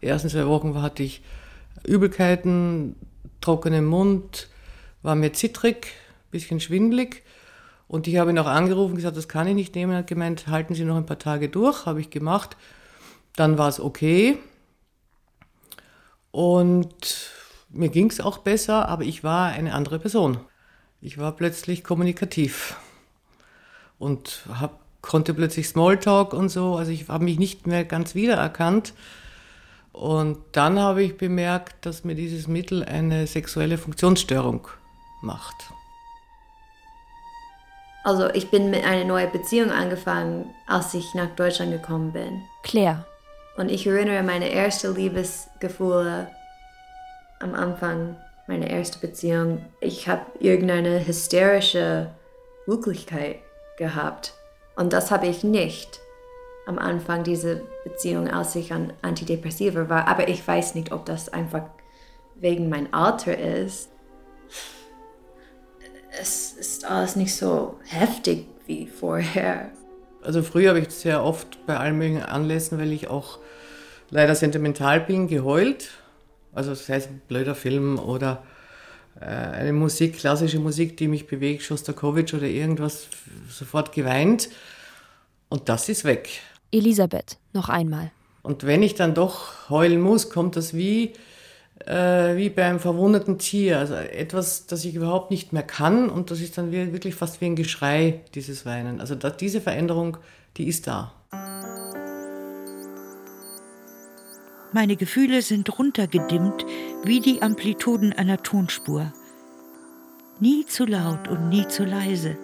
Die 0.00 0.06
ersten 0.06 0.30
zwei 0.30 0.46
Wochen 0.46 0.80
hatte 0.80 1.02
ich 1.02 1.20
Übelkeiten, 1.84 2.96
trockenen 3.40 3.84
Mund, 3.84 4.48
war 5.02 5.14
mir 5.14 5.32
zittrig, 5.32 5.88
bisschen 6.30 6.60
schwindlig. 6.60 7.22
Und 7.88 8.06
ich 8.06 8.18
habe 8.18 8.30
ihn 8.30 8.38
auch 8.38 8.46
angerufen, 8.46 8.94
gesagt, 8.94 9.16
das 9.16 9.28
kann 9.28 9.48
ich 9.48 9.54
nicht 9.54 9.74
nehmen. 9.74 9.92
Er 9.92 9.98
hat 9.98 10.06
gemeint, 10.06 10.46
halten 10.46 10.74
Sie 10.74 10.84
noch 10.84 10.96
ein 10.96 11.06
paar 11.06 11.18
Tage 11.18 11.48
durch, 11.48 11.86
habe 11.86 12.00
ich 12.00 12.10
gemacht. 12.10 12.56
Dann 13.34 13.58
war 13.58 13.68
es 13.68 13.80
okay. 13.80 14.38
Und 16.30 17.30
mir 17.68 17.88
ging 17.88 18.10
es 18.10 18.20
auch 18.20 18.38
besser, 18.38 18.88
aber 18.88 19.02
ich 19.02 19.24
war 19.24 19.48
eine 19.48 19.74
andere 19.74 19.98
Person. 19.98 20.38
Ich 21.00 21.18
war 21.18 21.32
plötzlich 21.32 21.82
kommunikativ 21.82 22.76
und 23.98 24.44
hab, 24.48 24.80
konnte 25.00 25.34
plötzlich 25.34 25.68
Smalltalk 25.68 26.32
und 26.32 26.48
so. 26.48 26.76
Also 26.76 26.92
ich 26.92 27.08
habe 27.08 27.24
mich 27.24 27.38
nicht 27.38 27.66
mehr 27.66 27.84
ganz 27.84 28.14
wiedererkannt. 28.14 28.94
Und 29.92 30.38
dann 30.52 30.78
habe 30.78 31.02
ich 31.02 31.16
bemerkt, 31.16 31.84
dass 31.84 32.04
mir 32.04 32.14
dieses 32.14 32.46
Mittel 32.46 32.84
eine 32.84 33.26
sexuelle 33.26 33.78
Funktionsstörung 33.78 34.68
macht. 35.22 35.72
Also 38.02 38.30
ich 38.30 38.50
bin 38.50 38.70
mit 38.70 38.84
einer 38.84 39.04
neuen 39.04 39.30
Beziehung 39.30 39.70
angefangen, 39.70 40.54
als 40.66 40.94
ich 40.94 41.14
nach 41.14 41.28
Deutschland 41.36 41.72
gekommen 41.72 42.12
bin. 42.12 42.42
Claire. 42.62 43.04
Und 43.56 43.70
ich 43.70 43.86
erinnere 43.86 44.22
meine 44.22 44.50
ersten 44.50 44.94
Liebesgefühle 44.94 46.30
am 47.40 47.54
Anfang 47.54 48.16
meiner 48.46 48.68
ersten 48.68 49.00
Beziehung. 49.00 49.64
Ich 49.80 50.08
habe 50.08 50.22
irgendeine 50.38 51.06
hysterische 51.06 52.10
Wirklichkeit 52.66 53.40
gehabt. 53.76 54.34
Und 54.76 54.92
das 54.92 55.10
habe 55.10 55.26
ich 55.26 55.44
nicht 55.44 56.00
am 56.66 56.78
Anfang 56.78 57.24
dieser 57.24 57.56
Beziehung, 57.84 58.28
als 58.28 58.54
ich 58.54 58.72
an 58.72 58.92
Antidepressiva 59.02 59.88
war. 59.88 60.08
Aber 60.08 60.28
ich 60.28 60.46
weiß 60.46 60.74
nicht, 60.74 60.92
ob 60.92 61.04
das 61.04 61.28
einfach 61.28 61.64
wegen 62.36 62.68
mein 62.68 62.92
Alter 62.94 63.36
ist. 63.36 63.90
Es 66.18 66.52
ist 66.52 66.84
alles 66.84 67.16
nicht 67.16 67.34
so 67.34 67.78
heftig 67.84 68.46
wie 68.66 68.86
vorher. 68.86 69.70
Also 70.22 70.42
früher 70.42 70.70
habe 70.70 70.80
ich 70.80 70.90
sehr 70.90 71.24
oft 71.24 71.64
bei 71.66 71.76
allen 71.76 71.96
möglichen 71.96 72.22
Anlässen, 72.22 72.78
weil 72.78 72.92
ich 72.92 73.08
auch 73.08 73.38
leider 74.10 74.34
sentimental 74.34 75.00
bin, 75.00 75.28
geheult. 75.28 75.90
Also 76.52 76.74
sei 76.74 76.96
es 76.96 77.06
ein 77.06 77.22
blöder 77.28 77.54
Film 77.54 77.98
oder 77.98 78.42
äh, 79.20 79.24
eine 79.24 79.72
Musik, 79.72 80.18
klassische 80.18 80.58
Musik, 80.58 80.96
die 80.96 81.08
mich 81.08 81.26
bewegt, 81.26 81.62
Schostakowitsch 81.62 82.34
oder 82.34 82.46
irgendwas, 82.46 83.06
sofort 83.48 83.92
geweint. 83.92 84.50
Und 85.48 85.68
das 85.68 85.88
ist 85.88 86.04
weg. 86.04 86.28
Elisabeth, 86.72 87.38
noch 87.52 87.68
einmal. 87.68 88.10
Und 88.42 88.64
wenn 88.64 88.82
ich 88.82 88.94
dann 88.94 89.14
doch 89.14 89.68
heulen 89.68 90.00
muss, 90.00 90.30
kommt 90.30 90.56
das 90.56 90.74
wie, 90.74 91.12
äh, 91.86 92.36
wie 92.36 92.50
bei 92.50 92.64
einem 92.64 92.80
verwundeten 92.80 93.38
Tier. 93.38 93.78
Also 93.78 93.94
etwas, 93.94 94.66
das 94.66 94.84
ich 94.84 94.94
überhaupt 94.94 95.30
nicht 95.30 95.52
mehr 95.52 95.62
kann. 95.62 96.08
Und 96.10 96.30
das 96.30 96.40
ist 96.40 96.58
dann 96.58 96.72
wirklich 96.72 97.14
fast 97.14 97.40
wie 97.40 97.46
ein 97.46 97.56
Geschrei, 97.56 98.20
dieses 98.34 98.66
Weinen. 98.66 99.00
Also 99.00 99.14
da, 99.14 99.30
diese 99.30 99.60
Veränderung, 99.60 100.18
die 100.56 100.68
ist 100.68 100.86
da. 100.86 101.12
Meine 104.72 104.96
Gefühle 104.96 105.42
sind 105.42 105.78
runtergedimmt 105.78 106.64
wie 107.02 107.20
die 107.20 107.42
Amplituden 107.42 108.12
einer 108.12 108.42
Tonspur. 108.42 109.12
Nie 110.38 110.64
zu 110.64 110.84
laut 110.84 111.28
und 111.28 111.48
nie 111.48 111.66
zu 111.66 111.84
leise. 111.84 112.36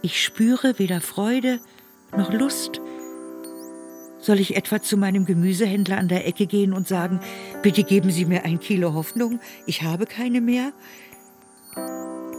Ich 0.00 0.22
spüre 0.22 0.78
weder 0.78 1.00
Freude 1.00 1.60
noch 2.16 2.32
Lust. 2.32 2.81
Soll 4.22 4.38
ich 4.38 4.54
etwa 4.54 4.80
zu 4.80 4.96
meinem 4.96 5.26
Gemüsehändler 5.26 5.98
an 5.98 6.06
der 6.06 6.26
Ecke 6.28 6.46
gehen 6.46 6.72
und 6.72 6.86
sagen, 6.86 7.18
bitte 7.60 7.82
geben 7.82 8.12
Sie 8.12 8.24
mir 8.24 8.44
ein 8.44 8.60
Kilo 8.60 8.94
Hoffnung, 8.94 9.40
ich 9.66 9.82
habe 9.82 10.06
keine 10.06 10.40
mehr? 10.40 10.72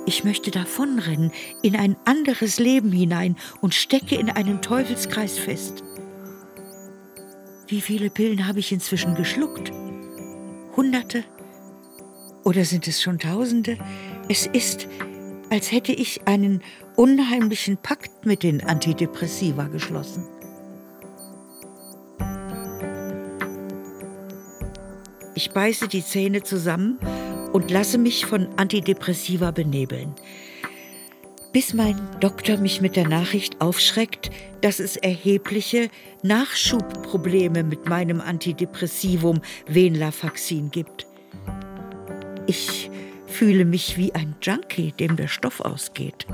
Ich 0.05 0.23
möchte 0.23 0.49
davonrennen, 0.49 1.31
in 1.61 1.75
ein 1.75 1.97
anderes 2.05 2.57
Leben 2.57 2.91
hinein 2.91 3.35
und 3.59 3.73
stecke 3.73 4.15
in 4.15 4.29
einem 4.29 4.61
Teufelskreis 4.61 5.37
fest. 5.37 5.83
Wie 7.67 7.81
viele 7.81 8.09
Pillen 8.09 8.47
habe 8.47 8.59
ich 8.59 8.71
inzwischen 8.71 9.15
geschluckt? 9.15 9.71
Hunderte? 10.77 11.25
Oder 12.45 12.63
sind 12.63 12.87
es 12.87 13.01
schon 13.01 13.19
Tausende? 13.19 13.77
Es 14.29 14.47
ist, 14.47 14.87
als 15.49 15.71
hätte 15.71 15.91
ich 15.91 16.27
einen 16.27 16.61
unheimlichen 16.95 17.75
Pakt 17.75 18.25
mit 18.25 18.43
den 18.43 18.63
Antidepressiva 18.63 19.67
geschlossen. 19.67 20.25
Ich 25.35 25.51
beiße 25.51 25.87
die 25.87 26.05
Zähne 26.05 26.43
zusammen 26.43 26.99
und 27.53 27.71
lasse 27.71 27.97
mich 27.97 28.25
von 28.25 28.47
Antidepressiva 28.57 29.51
benebeln. 29.51 30.13
Bis 31.51 31.73
mein 31.73 31.99
Doktor 32.19 32.57
mich 32.57 32.81
mit 32.81 32.95
der 32.95 33.07
Nachricht 33.07 33.61
aufschreckt, 33.61 34.31
dass 34.61 34.79
es 34.79 34.95
erhebliche 34.95 35.89
Nachschubprobleme 36.23 37.63
mit 37.63 37.87
meinem 37.87 38.21
Antidepressivum 38.21 39.41
Venlafaxin 39.67 40.71
gibt. 40.71 41.07
Ich 42.47 42.89
fühle 43.27 43.65
mich 43.65 43.97
wie 43.97 44.13
ein 44.13 44.35
Junkie, 44.41 44.91
dem 44.91 45.15
der 45.15 45.27
Stoff 45.27 45.61
ausgeht. 45.61 46.27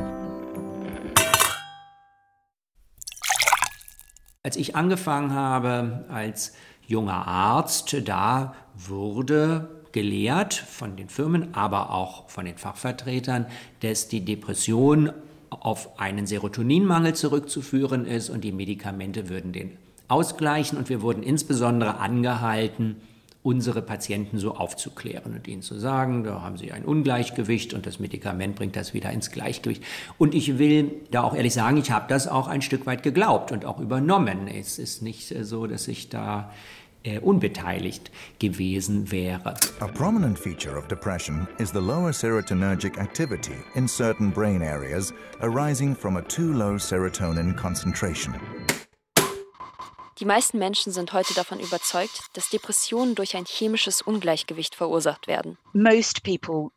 Als 4.42 4.56
ich 4.56 4.76
angefangen 4.76 5.34
habe 5.34 6.06
als 6.10 6.54
junger 6.90 7.28
Arzt, 7.28 7.96
da 8.06 8.56
wurde 8.76 9.70
gelehrt 9.92 10.54
von 10.54 10.96
den 10.96 11.08
Firmen, 11.08 11.54
aber 11.54 11.92
auch 11.92 12.30
von 12.30 12.46
den 12.46 12.58
Fachvertretern, 12.58 13.46
dass 13.82 14.08
die 14.08 14.26
Depression 14.26 15.12
auf 15.52 16.00
einen 16.00 16.26
Serotoninmangel 16.28 17.14
zurückzuführen 17.14 18.06
ist 18.06 18.30
und 18.30 18.44
die 18.44 18.52
Medikamente 18.52 19.30
würden 19.30 19.52
den 19.52 19.78
ausgleichen. 20.08 20.78
Und 20.78 20.90
wir 20.90 21.02
wurden 21.02 21.24
insbesondere 21.24 21.98
angehalten, 21.98 22.98
unsere 23.42 23.82
Patienten 23.82 24.38
so 24.38 24.56
aufzuklären 24.56 25.34
und 25.34 25.48
ihnen 25.48 25.62
zu 25.62 25.80
sagen, 25.80 26.24
da 26.24 26.42
haben 26.42 26.58
sie 26.58 26.72
ein 26.72 26.84
Ungleichgewicht 26.84 27.74
und 27.74 27.86
das 27.86 28.00
Medikament 28.00 28.56
bringt 28.56 28.76
das 28.76 28.94
wieder 28.94 29.12
ins 29.12 29.32
Gleichgewicht. 29.32 29.84
Und 30.18 30.36
ich 30.36 30.58
will 30.58 30.92
da 31.12 31.24
auch 31.24 31.36
ehrlich 31.36 31.54
sagen, 31.54 31.78
ich 31.78 31.92
habe 31.92 32.06
das 32.10 32.28
auch 32.28 32.48
ein 32.48 32.62
Stück 32.62 32.86
weit 32.86 33.02
geglaubt 33.02 33.52
und 33.52 33.66
auch 33.66 33.80
übernommen. 33.80 34.48
Es 34.48 34.78
ist 34.78 35.02
nicht 35.02 35.34
so, 35.42 35.68
dass 35.68 35.88
ich 35.88 36.10
da 36.10 36.52
äh, 36.52 36.79
unbeteiligt 37.22 38.12
gewesen 38.40 39.12
wäre. 39.12 39.56
A 39.80 39.88
prominent 39.88 40.38
feature 40.38 40.78
of 40.78 40.88
depression 40.88 41.48
is 41.58 41.72
the 41.72 41.80
lower 41.80 42.12
serotonergic 42.12 42.98
activity 42.98 43.56
in 43.76 43.88
certain 43.88 44.30
brain 44.32 44.62
areas 44.62 45.14
arising 45.42 45.96
from 45.96 46.18
a 46.18 46.22
too 46.22 46.54
low 46.54 46.78
serotonin 46.78 47.56
concentration. 47.56 48.36
Die 50.20 50.26
meisten 50.26 50.60
Menschen 50.60 50.92
sind 50.92 51.14
heute 51.14 51.34
davon 51.34 51.62
überzeugt, 51.62 52.24
dass 52.34 52.50
Depressionen 52.50 53.16
durch 53.16 53.38
ein 53.38 53.46
chemisches 53.46 54.02
Ungleichgewicht 54.02 54.76
verursacht 54.76 55.28
werden. 55.28 55.58
Most 55.72 56.24
people 56.24 56.72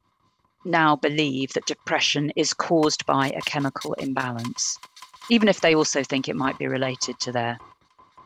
now 0.65 0.95
believe 0.97 1.53
that 1.55 1.67
depression 1.67 2.31
is 2.37 2.57
caused 2.57 3.05
by 3.05 3.33
a 3.37 3.41
chemical 3.45 3.95
imbalance, 3.95 4.79
even 5.29 5.49
if 5.49 5.61
they 5.61 5.75
also 5.75 6.05
think 6.05 6.29
it 6.29 6.37
might 6.37 6.57
be 6.57 6.69
related 6.69 7.19
to 7.19 7.33
their 7.33 7.59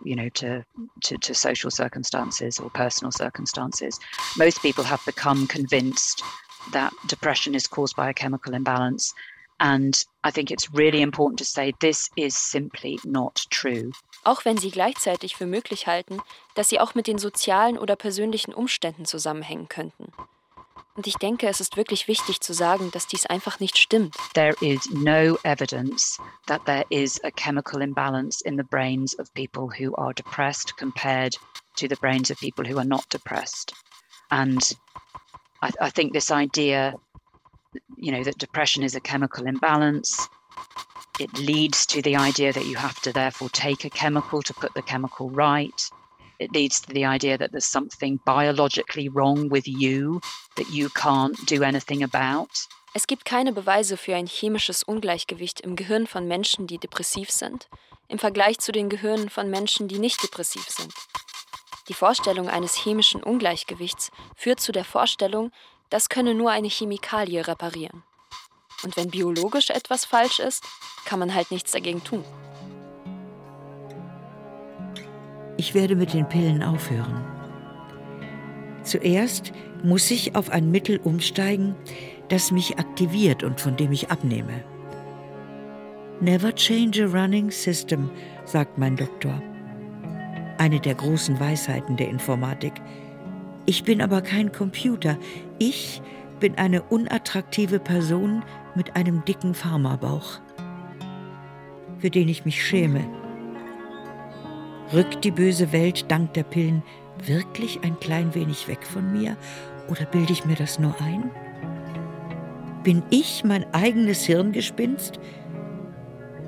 you 0.05 0.17
know 0.17 0.29
to, 0.31 0.65
to 1.03 1.19
to 1.19 1.35
social 1.35 1.71
circumstances 1.71 2.59
or 2.59 2.71
personal 2.71 3.13
circumstances. 3.13 3.99
Most 4.37 4.63
people 4.63 4.85
have 4.85 5.05
become 5.05 5.47
convinced 5.47 6.23
that 6.73 6.93
depression 7.07 7.55
is 7.55 7.67
caused 7.67 7.97
by 7.97 8.11
a 8.11 8.15
chemical 8.15 8.55
imbalance. 8.55 9.15
And 9.59 10.05
i 10.23 10.31
think 10.31 10.51
it's 10.51 10.71
really 10.75 11.01
important 11.01 11.39
to 11.39 11.45
say 11.47 11.73
this 11.81 12.11
is 12.17 12.37
simply 12.37 12.99
not 13.05 13.47
true. 13.51 13.93
Auch 14.25 14.45
wenn 14.45 14.59
sie 14.59 14.71
gleichzeitig 14.71 15.35
für 15.37 15.47
möglich 15.47 15.87
halten, 15.87 16.21
dass 16.55 16.69
sie 16.69 16.79
auch 16.81 16.95
mit 16.95 17.07
den 17.07 17.17
sozialen 17.19 17.79
oder 17.79 17.97
persönlichen 17.97 18.53
Umständen 18.53 19.07
zusammenhängen 19.07 19.69
könnten. 19.69 20.13
Und 20.97 21.07
ich 21.07 21.17
denke, 21.17 21.47
es 21.49 21.61
ist 21.61 21.77
wirklich 21.77 22.09
wichtig 22.09 22.41
zu 22.41 22.55
sagen, 22.55 22.91
dass 22.91 23.07
dies 23.07 23.27
einfach 23.27 23.61
nicht 23.61 23.77
stimmt. 23.79 24.17
there 24.35 24.55
is 24.61 24.89
no 24.91 25.39
evidence 25.45 26.19
that 26.47 26.65
there 26.65 26.85
is 26.89 27.21
a 27.23 27.31
chemical 27.31 27.83
imbalance 27.83 28.41
in 28.41 28.57
the 28.57 28.65
brains 28.65 29.15
of 29.19 29.33
people 29.35 29.69
who 29.69 29.95
are 29.97 30.15
depressed 30.15 30.77
compared 30.79 31.37
to 31.77 31.87
the 31.87 31.97
brains 31.97 32.31
of 32.31 32.39
people 32.39 32.65
who 32.65 32.79
are 32.79 32.89
not 32.89 33.05
depressed. 33.11 33.75
And 34.31 34.63
I, 35.63 35.71
I 35.81 35.91
think 35.91 36.13
this 36.13 36.31
idea 36.31 36.95
you 37.97 38.13
know, 38.13 38.23
that 38.23 38.39
depression 38.39 38.83
is 38.83 38.95
a 38.95 39.01
chemical 39.01 39.47
imbalance. 39.47 40.29
It 41.19 41.39
leads 41.39 41.87
to 41.87 42.03
the 42.03 42.17
idea 42.17 42.53
that 42.53 42.67
you 42.67 42.77
have 42.77 43.01
to 43.03 43.13
therefore 43.13 43.49
take 43.51 43.85
a 43.85 43.91
chemical 43.91 44.43
to 44.43 44.55
put 44.55 44.75
the 44.75 44.83
chemical 44.83 45.31
right. 45.31 45.91
It 46.39 46.53
leads 46.53 46.81
to 46.83 46.93
the 46.93 47.07
idea 47.07 47.39
that 47.39 47.51
there's 47.51 47.67
something 47.67 48.21
biologically 48.25 49.09
wrong 49.09 49.51
with 49.51 49.67
you 49.67 50.21
that 50.57 50.69
you 50.71 50.89
can't 50.89 51.35
do 51.47 51.63
anything 51.63 52.03
about. 52.03 52.49
Es 52.95 53.07
gibt 53.07 53.25
keine 53.25 53.53
Beweise 53.53 53.97
für 53.97 54.15
ein 54.15 54.27
chemisches 54.27 54.83
Ungleichgewicht 54.83 55.61
im 55.61 55.77
Gehirn 55.77 56.07
von 56.07 56.27
Menschen, 56.27 56.67
die 56.67 56.79
depressiv 56.79 57.31
sind, 57.31 57.69
im 58.09 58.19
Vergleich 58.19 58.59
zu 58.59 58.73
den 58.73 58.89
Gehirnen 58.89 59.29
von 59.29 59.51
Menschen, 59.51 59.89
die 59.89 59.99
nicht 59.99 60.23
depressiv 60.23 60.69
sind. 60.69 60.93
Die 61.89 61.95
Vorstellung 61.95 62.49
eines 62.49 62.75
chemischen 62.75 63.23
Ungleichgewichts 63.23 64.11
führt 64.35 64.61
zu 64.61 64.73
der 64.73 64.85
Vorstellung, 64.85 65.53
das 65.91 66.09
könne 66.09 66.35
nur 66.35 66.51
eine 66.51 66.69
Chemikalie 66.69 67.47
reparieren. 67.47 68.03
Und 68.83 68.97
wenn 68.97 69.11
biologisch 69.11 69.71
etwas 69.71 70.05
falsch 70.05 70.39
ist, 70.39 70.65
kann 71.05 71.19
man 71.19 71.35
halt 71.35 71.51
nichts 71.51 71.73
dagegen 71.73 72.03
tun. 72.03 72.25
Ich 75.57 75.75
werde 75.75 75.97
mit 75.97 76.13
den 76.13 76.29
Pillen 76.29 76.63
aufhören. 76.63 77.25
Zuerst 78.83 79.53
muss 79.83 80.11
ich 80.11 80.37
auf 80.37 80.51
ein 80.51 80.71
Mittel 80.71 81.01
umsteigen, 81.03 81.75
das 82.29 82.51
mich 82.51 82.79
aktiviert 82.79 83.43
und 83.43 83.61
von 83.61 83.77
dem 83.77 83.93
ich 83.93 84.11
abnehme. 84.11 84.65
Never 86.21 86.55
change 86.55 87.05
a 87.05 87.07
running 87.07 87.51
system, 87.51 88.11
sagt 88.45 88.79
mein 88.79 88.97
Doktor. 88.97 89.43
Eine 90.59 90.81
der 90.81 90.95
großen 90.95 91.39
Weisheiten 91.39 91.97
der 91.97 92.09
Informatik. 92.09 92.73
Ich 93.67 93.85
bin 93.85 94.01
aber 94.01 94.23
kein 94.23 94.53
Computer. 94.53 95.19
Ich 95.59 96.01
bin 96.41 96.57
eine 96.57 96.83
unattraktive 96.83 97.79
Person 97.79 98.43
mit 98.75 98.97
einem 98.97 99.25
dicken 99.25 99.55
Pharmabauch, 99.55 100.41
für 101.99 102.11
den 102.11 102.29
ich 102.29 102.45
mich 102.45 102.65
schäme. 102.65 103.05
Rückt 104.93 105.25
die 105.25 105.33
böse 105.33 105.73
Welt 105.73 106.11
dank 106.11 106.35
der 106.35 106.45
Pillen 106.45 106.83
wirklich 107.25 107.81
ein 107.83 107.99
klein 107.99 108.35
wenig 108.35 108.69
weg 108.69 108.87
von 108.87 109.13
mir 109.13 109.37
oder 109.89 110.05
bilde 110.05 110.33
ich 110.33 110.45
mir 110.45 110.55
das 110.55 110.79
nur 110.79 110.95
ein? 111.01 111.31
Bin 112.85 113.03
ich 113.11 113.43
mein 113.45 113.65
eigenes 113.75 114.25
Hirngespinst? 114.25 115.19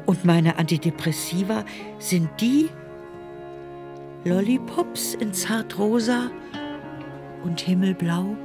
Und 0.06 0.24
meine 0.24 0.56
Antidepressiva 0.56 1.64
sind 1.98 2.28
die 2.40 2.68
Lollipops 4.24 5.14
in 5.14 5.32
zartrosa 5.34 6.30
und 7.44 7.60
himmelblau? 7.60 8.36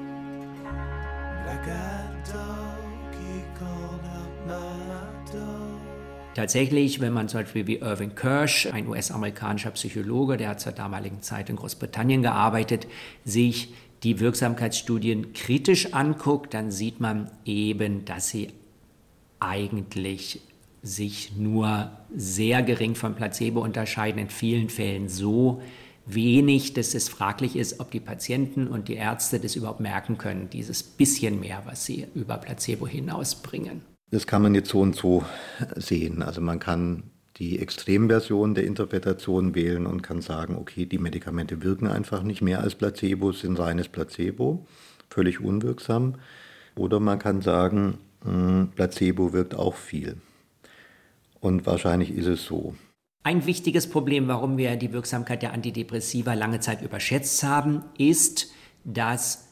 Tatsächlich, 6.35 6.99
wenn 6.99 7.13
man 7.13 7.29
zum 7.29 7.41
Beispiel 7.41 7.67
wie 7.67 7.77
Irving 7.77 8.15
Kirsch, 8.15 8.65
ein 8.65 8.87
US-amerikanischer 8.87 9.71
Psychologe, 9.71 10.37
der 10.37 10.49
hat 10.49 10.61
zur 10.61 10.71
damaligen 10.71 11.21
Zeit 11.21 11.49
in 11.49 11.57
Großbritannien 11.57 12.23
gearbeitet, 12.23 12.87
sich 13.23 13.73
die 14.01 14.19
Wirksamkeitsstudien 14.19 15.33
kritisch 15.33 15.93
anguckt, 15.93 16.53
dann 16.53 16.71
sieht 16.71 16.99
man 16.99 17.29
eben, 17.45 18.03
dass 18.05 18.29
sie 18.29 18.49
eigentlich 19.39 20.41
sich 20.81 21.35
nur 21.37 21.91
sehr 22.15 22.63
gering 22.63 22.95
vom 22.95 23.15
Placebo 23.15 23.61
unterscheiden, 23.61 24.19
in 24.19 24.29
vielen 24.29 24.69
Fällen 24.69 25.09
so 25.09 25.61
wenig, 26.05 26.73
dass 26.73 26.95
es 26.95 27.07
fraglich 27.09 27.55
ist, 27.55 27.79
ob 27.79 27.91
die 27.91 28.01
Patienten 28.01 28.67
und 28.67 28.89
die 28.89 28.95
Ärzte 28.95 29.39
das 29.39 29.55
überhaupt 29.55 29.79
merken 29.79 30.17
können, 30.17 30.49
dieses 30.49 30.83
bisschen 30.83 31.39
mehr, 31.39 31.61
was 31.65 31.85
sie 31.85 32.07
über 32.15 32.37
Placebo 32.37 32.87
hinausbringen. 32.87 33.92
Das 34.13 34.27
kann 34.27 34.43
man 34.43 34.53
jetzt 34.53 34.69
so 34.69 34.79
und 34.79 34.95
so 34.95 35.25
sehen. 35.75 36.21
Also 36.21 36.39
man 36.39 36.59
kann 36.59 37.01
die 37.37 37.57
Extremversion 37.57 38.53
der 38.53 38.63
Interpretation 38.63 39.55
wählen 39.55 39.87
und 39.87 40.03
kann 40.03 40.21
sagen, 40.21 40.55
okay, 40.55 40.85
die 40.85 40.99
Medikamente 40.99 41.63
wirken 41.63 41.87
einfach 41.87 42.21
nicht 42.21 42.43
mehr 42.43 42.59
als 42.59 42.75
Placebo, 42.75 43.31
sind 43.31 43.57
reines 43.57 43.87
Placebo, 43.87 44.67
völlig 45.09 45.39
unwirksam. 45.39 46.19
Oder 46.75 46.99
man 46.99 47.17
kann 47.17 47.41
sagen, 47.41 47.97
hm, 48.23 48.69
Placebo 48.75 49.33
wirkt 49.33 49.55
auch 49.55 49.73
viel. 49.73 50.17
Und 51.39 51.65
wahrscheinlich 51.65 52.15
ist 52.15 52.27
es 52.27 52.45
so. 52.45 52.75
Ein 53.23 53.47
wichtiges 53.47 53.89
Problem, 53.89 54.27
warum 54.27 54.57
wir 54.57 54.75
die 54.75 54.93
Wirksamkeit 54.93 55.41
der 55.41 55.53
Antidepressiva 55.53 56.35
lange 56.35 56.59
Zeit 56.59 56.83
überschätzt 56.83 57.41
haben, 57.41 57.81
ist, 57.97 58.51
dass 58.83 59.42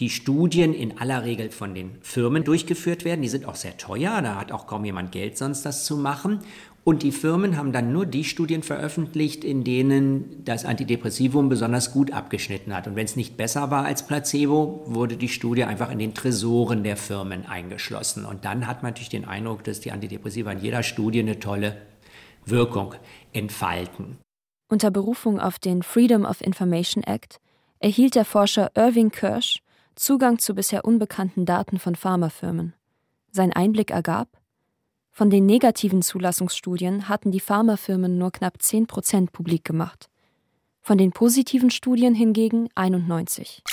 die 0.00 0.10
Studien 0.10 0.74
in 0.74 0.98
aller 0.98 1.24
Regel 1.24 1.50
von 1.50 1.74
den 1.74 1.98
Firmen 2.02 2.44
durchgeführt 2.44 3.04
werden. 3.04 3.22
Die 3.22 3.28
sind 3.28 3.46
auch 3.46 3.56
sehr 3.56 3.76
teuer, 3.76 4.22
da 4.22 4.36
hat 4.36 4.52
auch 4.52 4.66
kaum 4.66 4.84
jemand 4.84 5.12
Geld 5.12 5.36
sonst 5.36 5.62
das 5.62 5.84
zu 5.84 5.96
machen. 5.96 6.40
Und 6.84 7.02
die 7.02 7.12
Firmen 7.12 7.58
haben 7.58 7.72
dann 7.72 7.92
nur 7.92 8.06
die 8.06 8.24
Studien 8.24 8.62
veröffentlicht, 8.62 9.44
in 9.44 9.62
denen 9.62 10.42
das 10.44 10.64
Antidepressivum 10.64 11.50
besonders 11.50 11.92
gut 11.92 12.12
abgeschnitten 12.12 12.74
hat. 12.74 12.86
Und 12.86 12.96
wenn 12.96 13.04
es 13.04 13.14
nicht 13.14 13.36
besser 13.36 13.70
war 13.70 13.84
als 13.84 14.06
Placebo, 14.06 14.84
wurde 14.86 15.18
die 15.18 15.28
Studie 15.28 15.64
einfach 15.64 15.90
in 15.90 15.98
den 15.98 16.14
Tresoren 16.14 16.84
der 16.84 16.96
Firmen 16.96 17.44
eingeschlossen. 17.44 18.24
Und 18.24 18.46
dann 18.46 18.66
hat 18.66 18.82
man 18.82 18.92
natürlich 18.92 19.10
den 19.10 19.26
Eindruck, 19.26 19.64
dass 19.64 19.80
die 19.80 19.92
Antidepressiva 19.92 20.52
in 20.52 20.60
jeder 20.60 20.82
Studie 20.82 21.20
eine 21.20 21.38
tolle 21.38 21.76
Wirkung 22.46 22.94
entfalten. 23.34 24.16
Unter 24.70 24.90
Berufung 24.90 25.38
auf 25.40 25.58
den 25.58 25.82
Freedom 25.82 26.24
of 26.24 26.40
Information 26.40 27.02
Act 27.02 27.38
erhielt 27.80 28.14
der 28.14 28.24
Forscher 28.24 28.70
Irving 28.74 29.10
Kirsch 29.10 29.60
Zugang 29.98 30.38
zu 30.38 30.54
bisher 30.54 30.84
unbekannten 30.84 31.44
Daten 31.44 31.80
von 31.80 31.96
Pharmafirmen. 31.96 32.72
Sein 33.32 33.52
Einblick 33.52 33.90
ergab, 33.90 34.28
von 35.10 35.28
den 35.28 35.44
negativen 35.44 36.02
Zulassungsstudien 36.02 37.08
hatten 37.08 37.32
die 37.32 37.40
Pharmafirmen 37.40 38.16
nur 38.16 38.30
knapp 38.30 38.62
10 38.62 38.86
Prozent 38.86 39.32
publik 39.32 39.64
gemacht. 39.64 40.08
Von 40.80 40.98
den 40.98 41.10
positiven 41.10 41.70
Studien 41.70 42.14
hingegen 42.14 42.68
91. 42.76 43.64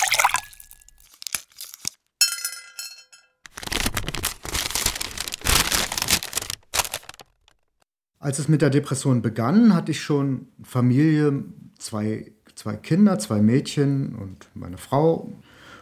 Als 8.18 8.40
es 8.40 8.48
mit 8.48 8.62
der 8.62 8.70
Depression 8.70 9.22
begann, 9.22 9.72
hatte 9.76 9.92
ich 9.92 10.00
schon 10.00 10.48
Familie, 10.64 11.44
zwei, 11.78 12.32
zwei 12.56 12.74
Kinder, 12.74 13.20
zwei 13.20 13.40
Mädchen 13.40 14.16
und 14.16 14.48
meine 14.54 14.78
Frau 14.78 15.30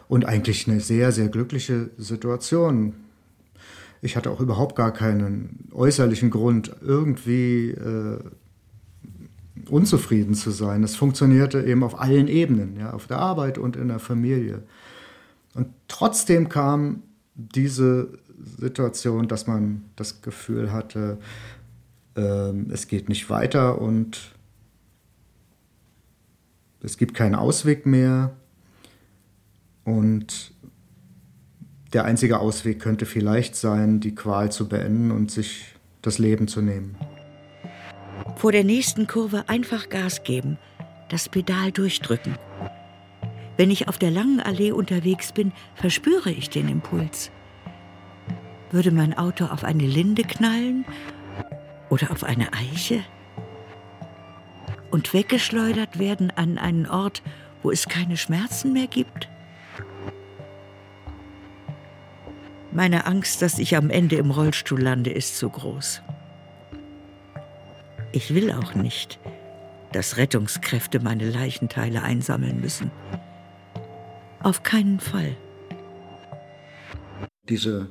und 0.07 0.25
eigentlich 0.25 0.67
eine 0.67 0.79
sehr, 0.79 1.11
sehr 1.11 1.29
glückliche 1.29 1.89
Situation. 1.97 2.93
Ich 4.01 4.15
hatte 4.15 4.29
auch 4.29 4.39
überhaupt 4.39 4.75
gar 4.75 4.93
keinen 4.93 5.69
äußerlichen 5.71 6.29
Grund, 6.29 6.75
irgendwie 6.81 7.71
äh, 7.71 8.19
unzufrieden 9.69 10.35
zu 10.35 10.51
sein. 10.51 10.83
Es 10.83 10.95
funktionierte 10.95 11.63
eben 11.63 11.83
auf 11.83 11.99
allen 11.99 12.27
Ebenen, 12.27 12.77
ja, 12.77 12.93
auf 12.93 13.07
der 13.07 13.19
Arbeit 13.19 13.57
und 13.57 13.75
in 13.75 13.87
der 13.87 13.99
Familie. 13.99 14.63
Und 15.53 15.67
trotzdem 15.87 16.49
kam 16.49 17.03
diese 17.33 18.09
Situation, 18.59 19.27
dass 19.27 19.47
man 19.47 19.85
das 19.95 20.21
Gefühl 20.21 20.71
hatte, 20.71 21.17
äh, 22.15 22.53
es 22.69 22.87
geht 22.87 23.09
nicht 23.09 23.29
weiter 23.29 23.81
und 23.81 24.35
es 26.81 26.97
gibt 26.97 27.15
keinen 27.15 27.35
Ausweg 27.35 27.85
mehr. 27.85 28.35
Und 29.85 30.51
der 31.93 32.03
einzige 32.03 32.39
Ausweg 32.39 32.81
könnte 32.81 33.05
vielleicht 33.05 33.55
sein, 33.55 34.01
die 34.01 34.13
Qual 34.13 34.51
zu 34.51 34.67
beenden 34.67 35.11
und 35.11 35.31
sich 35.31 35.75
das 36.01 36.19
Leben 36.19 36.49
zu 36.49 36.61
nehmen. 36.61 36.97
Vor 38.35 38.51
der 38.51 38.65
nächsten 38.65 39.07
Kurve 39.07 39.47
einfach 39.47 39.87
Gas 39.87 40.23
geben, 40.23 40.57
das 41.09 41.29
Pedal 41.29 41.71
durchdrücken. 41.71 42.37
Wenn 43.57 43.71
ich 43.71 43.87
auf 43.87 43.97
der 43.97 44.11
langen 44.11 44.41
Allee 44.41 44.71
unterwegs 44.71 45.31
bin, 45.31 45.53
verspüre 45.75 46.31
ich 46.31 46.49
den 46.49 46.67
Impuls. 46.67 47.31
Würde 48.71 48.91
mein 48.91 49.17
Auto 49.17 49.45
auf 49.45 49.63
eine 49.63 49.85
Linde 49.85 50.23
knallen 50.23 50.83
oder 51.89 52.11
auf 52.11 52.23
eine 52.23 52.51
Eiche? 52.51 53.03
Und 54.91 55.13
weggeschleudert 55.13 55.99
werden 55.99 56.31
an 56.35 56.57
einen 56.57 56.87
Ort, 56.87 57.21
wo 57.63 57.71
es 57.71 57.87
keine 57.87 58.17
Schmerzen 58.17 58.73
mehr 58.73 58.87
gibt? 58.87 59.29
Meine 62.75 63.05
Angst, 63.05 63.41
dass 63.41 63.57
ich 63.57 63.77
am 63.77 63.89
Ende 63.89 64.17
im 64.17 64.31
Rollstuhl 64.31 64.81
lande, 64.81 65.09
ist 65.09 65.37
zu 65.37 65.49
groß. 65.49 66.01
Ich 68.11 68.35
will 68.35 68.51
auch 68.51 68.75
nicht, 68.75 69.17
dass 69.93 70.17
Rettungskräfte 70.17 70.99
meine 70.99 71.29
Leichenteile 71.29 72.03
einsammeln 72.03 72.59
müssen. 72.59 72.91
Auf 74.41 74.63
keinen 74.63 74.99
Fall. 74.99 75.37
Diese 77.47 77.87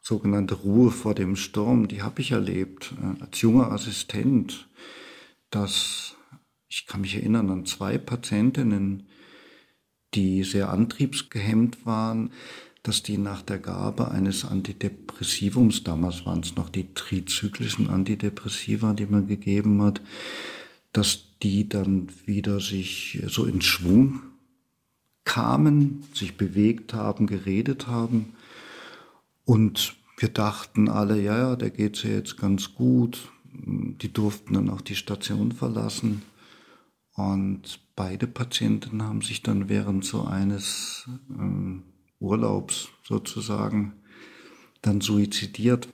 sogenannte 0.00 0.56
Ruhe 0.56 0.90
vor 0.90 1.14
dem 1.14 1.36
Sturm, 1.36 1.86
die 1.86 2.02
habe 2.02 2.20
ich 2.20 2.32
erlebt 2.32 2.94
äh, 3.00 3.22
als 3.22 3.40
junger 3.40 3.70
Assistent, 3.70 4.68
dass 5.50 6.16
ich 6.66 6.88
kann 6.88 7.02
mich 7.02 7.14
erinnern 7.14 7.50
an 7.50 7.66
zwei 7.66 7.98
Patientinnen, 7.98 9.06
die 10.14 10.42
sehr 10.42 10.70
antriebsgehemmt 10.70 11.86
waren, 11.86 12.32
dass 12.88 13.02
die 13.02 13.18
nach 13.18 13.42
der 13.42 13.58
Gabe 13.58 14.10
eines 14.10 14.46
Antidepressivums, 14.46 15.84
damals 15.84 16.24
waren 16.24 16.40
es 16.40 16.56
noch 16.56 16.70
die 16.70 16.94
trizyklischen 16.94 17.90
Antidepressiva, 17.90 18.94
die 18.94 19.04
man 19.04 19.26
gegeben 19.26 19.82
hat, 19.82 20.00
dass 20.92 21.24
die 21.42 21.68
dann 21.68 22.08
wieder 22.24 22.60
sich 22.60 23.22
so 23.26 23.44
in 23.44 23.60
Schwung 23.60 24.22
kamen, 25.24 26.02
sich 26.14 26.38
bewegt 26.38 26.94
haben, 26.94 27.26
geredet 27.26 27.88
haben. 27.88 28.32
Und 29.44 29.94
wir 30.16 30.30
dachten 30.30 30.88
alle, 30.88 31.20
ja, 31.20 31.36
ja, 31.36 31.56
der 31.56 31.68
geht's 31.68 32.04
ja 32.04 32.10
jetzt 32.10 32.38
ganz 32.38 32.74
gut. 32.74 33.30
Die 33.44 34.10
durften 34.10 34.54
dann 34.54 34.70
auch 34.70 34.80
die 34.80 34.96
Station 34.96 35.52
verlassen. 35.52 36.22
Und 37.12 37.80
beide 37.96 38.26
Patienten 38.26 39.02
haben 39.02 39.20
sich 39.20 39.42
dann 39.42 39.68
während 39.68 40.06
so 40.06 40.24
eines 40.24 41.06
ähm, 41.28 41.82
Urlaubs 42.20 42.88
sozusagen 43.04 43.94
dann 44.82 45.00
suizidiert. 45.00 45.88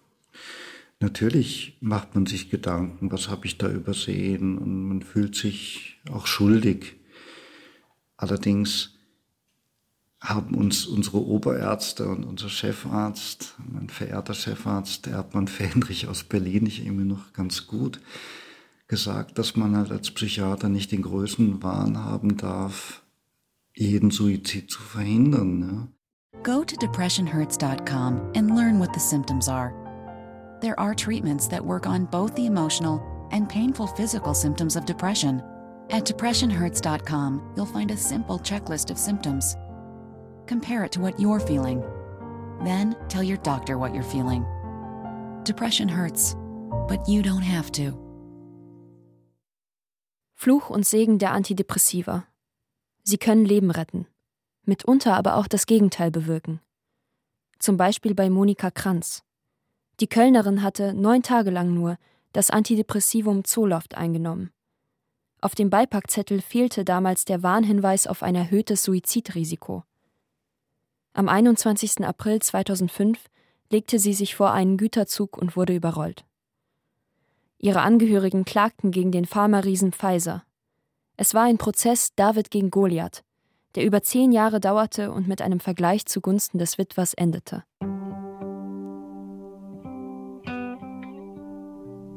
Natürlich 1.01 1.77
macht 1.81 2.15
man 2.15 2.27
sich 2.27 2.51
Gedanken, 2.51 3.11
was 3.11 3.29
habe 3.29 3.47
ich 3.47 3.59
da 3.59 3.69
übersehen 3.69 4.59
und 4.59 4.89
man 4.89 5.03
fühlt 5.03 5.35
sich 5.35 6.01
auch 6.11 6.27
schuldig. 6.27 6.97
Allerdings 8.17 8.95
haben 10.21 10.55
uns 10.55 10.87
unsere 10.87 11.23
Oberärzte 11.23 12.09
und 12.09 12.25
unser 12.25 12.49
Chefarzt, 12.49 13.55
mein 13.59 13.91
verehrter 13.91 14.33
Chefarzt 14.33 15.07
Erdmann 15.07 15.49
Fähnrich 15.49 16.09
aus 16.09 16.25
Berlin, 16.25 16.65
ich 16.65 16.85
irgendwie 16.87 17.05
noch 17.05 17.35
ganz 17.35 17.67
gut, 17.67 18.01
gesagt, 18.89 19.39
dass 19.39 19.57
man 19.57 19.77
halt 19.77 19.91
als 19.91 20.11
Psychiater 20.11 20.71
nicht 20.71 20.93
den 20.93 21.03
Größenwahn 21.03 21.99
haben 21.99 22.39
darf, 22.39 23.03
jeden 23.75 24.11
Suizid 24.11 24.71
zu 24.71 24.81
verhindern. 24.81 25.61
Ja. 25.61 25.89
Go 26.43 26.65
to 26.65 26.77
depressionhurts.com 26.77 28.33
and 28.35 28.55
learn 28.55 28.79
what 28.79 28.93
the 28.93 29.01
symptoms 29.01 29.49
are. 29.49 29.75
There 30.61 30.79
are 30.79 30.95
treatments 30.95 31.47
that 31.49 31.65
work 31.65 31.87
on 31.87 32.07
both 32.07 32.35
the 32.35 32.47
emotional 32.47 33.29
and 33.33 33.49
painful 33.49 33.87
physical 33.87 34.35
symptoms 34.35 34.77
of 34.77 34.87
depression. 34.87 35.43
At 35.91 36.05
depressionhurts.com, 36.05 37.53
you'll 37.57 37.67
find 37.67 37.91
a 37.91 37.97
simple 37.97 38.39
checklist 38.39 38.91
of 38.91 38.99
symptoms. 38.99 39.57
Compare 40.47 40.85
it 40.85 40.93
to 40.93 41.01
what 41.01 41.19
you're 41.19 41.41
feeling. 41.41 41.83
Then 42.65 42.97
tell 43.09 43.23
your 43.23 43.39
doctor 43.39 43.79
what 43.79 43.95
you're 43.95 44.03
feeling. 44.03 44.47
Depression 45.45 45.89
hurts, 45.89 46.35
but 46.89 47.07
you 47.09 47.23
don't 47.23 47.43
have 47.43 47.71
to. 47.73 47.99
Fluch 50.35 50.71
und 50.71 50.87
Segen 50.87 51.19
der 51.19 51.33
Antidepressiva. 51.33 52.27
Sie 53.03 53.19
können 53.19 53.45
Leben 53.45 53.71
retten, 53.71 54.07
mitunter 54.67 55.15
aber 55.17 55.37
auch 55.37 55.47
das 55.47 55.67
Gegenteil 55.67 56.11
bewirken. 56.11 56.61
Zum 57.59 57.77
Beispiel 57.77 58.15
bei 58.15 58.31
Monika 58.31 58.71
Kranz. 58.71 59.23
Die 60.01 60.09
Kölnerin 60.09 60.63
hatte 60.63 60.93
neun 60.93 61.23
Tage 61.23 61.51
lang 61.51 61.73
nur 61.73 61.99
das 62.33 62.51
Antidepressivum 62.51 63.45
Zoloft 63.45 63.95
eingenommen. 63.95 64.51
Auf 65.41 65.55
dem 65.55 65.71
Beipackzettel 65.71 66.41
fehlte 66.41 66.85
damals 66.85 67.25
der 67.25 67.43
Warnhinweis 67.43 68.07
auf 68.07 68.23
ein 68.23 68.35
erhöhtes 68.35 68.83
Suizidrisiko. 68.83 69.85
Am 71.13 71.29
21. 71.29 72.05
April 72.05 72.41
2005 72.41 73.19
legte 73.71 73.99
sie 73.99 74.15
sich 74.15 74.35
vor 74.35 74.53
einen 74.53 74.77
Güterzug 74.77 75.39
und 75.39 75.57
wurde 75.57 75.75
überrollt. 75.75 76.25
Ihre 77.59 77.83
Angehörigen 77.83 78.45
klagten 78.45 78.91
gegen 78.91 79.13
den 79.13 79.27
Pharma-Riesen 79.27 79.93
Pfizer. 79.93 80.45
Es 81.17 81.35
war 81.35 81.45
ein 81.45 81.59
Prozess 81.59 82.15
David 82.17 82.51
gegen 82.51 82.71
Goliath, 82.71 83.23
der 83.75 83.85
über 83.85 84.03
zehn 84.03 84.33
Jahre 84.33 84.61
dauerte 84.61 85.13
und 85.13 85.29
mit 85.29 85.43
einem 85.43 85.61
Vergleich 85.61 86.07
zugunsten 86.07 86.59
des 86.59 86.79
Witwers 86.79 87.15
endete. 87.15 87.65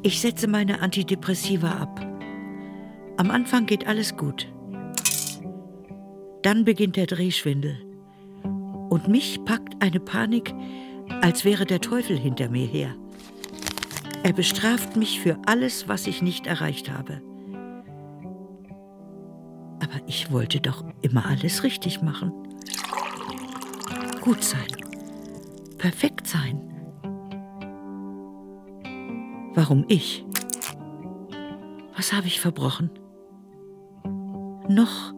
Ich 0.03 0.21
setze 0.21 0.47
meine 0.47 0.81
Antidepressiva 0.81 1.69
ab. 1.69 1.99
Am 3.17 3.31
Anfang 3.31 3.65
geht 3.65 3.87
alles 3.87 4.15
gut. 4.15 4.47
Dann 6.43 6.63
beginnt 6.63 6.95
der 6.95 7.07
Drehschwindel. 7.07 7.75
Und 8.89 9.07
mich 9.07 9.43
packt 9.43 9.81
eine 9.81 9.99
Panik, 9.99 10.53
als 11.21 11.43
wäre 11.43 11.65
der 11.65 11.81
Teufel 11.81 12.17
hinter 12.17 12.49
mir 12.49 12.67
her. 12.67 12.95
Er 14.23 14.33
bestraft 14.33 14.95
mich 14.95 15.19
für 15.19 15.37
alles, 15.45 15.87
was 15.87 16.07
ich 16.07 16.21
nicht 16.21 16.47
erreicht 16.47 16.91
habe. 16.91 17.21
Aber 19.89 20.01
ich 20.07 20.31
wollte 20.31 20.59
doch 20.59 20.83
immer 21.01 21.25
alles 21.25 21.63
richtig 21.63 22.01
machen. 22.01 22.31
Gut 24.21 24.43
sein. 24.43 24.67
Perfekt 25.77 26.27
sein. 26.27 26.61
Warum 29.53 29.85
ich? 29.87 30.25
Was 31.95 32.13
habe 32.13 32.27
ich 32.27 32.39
verbrochen? 32.39 32.91
Noch, 34.69 35.13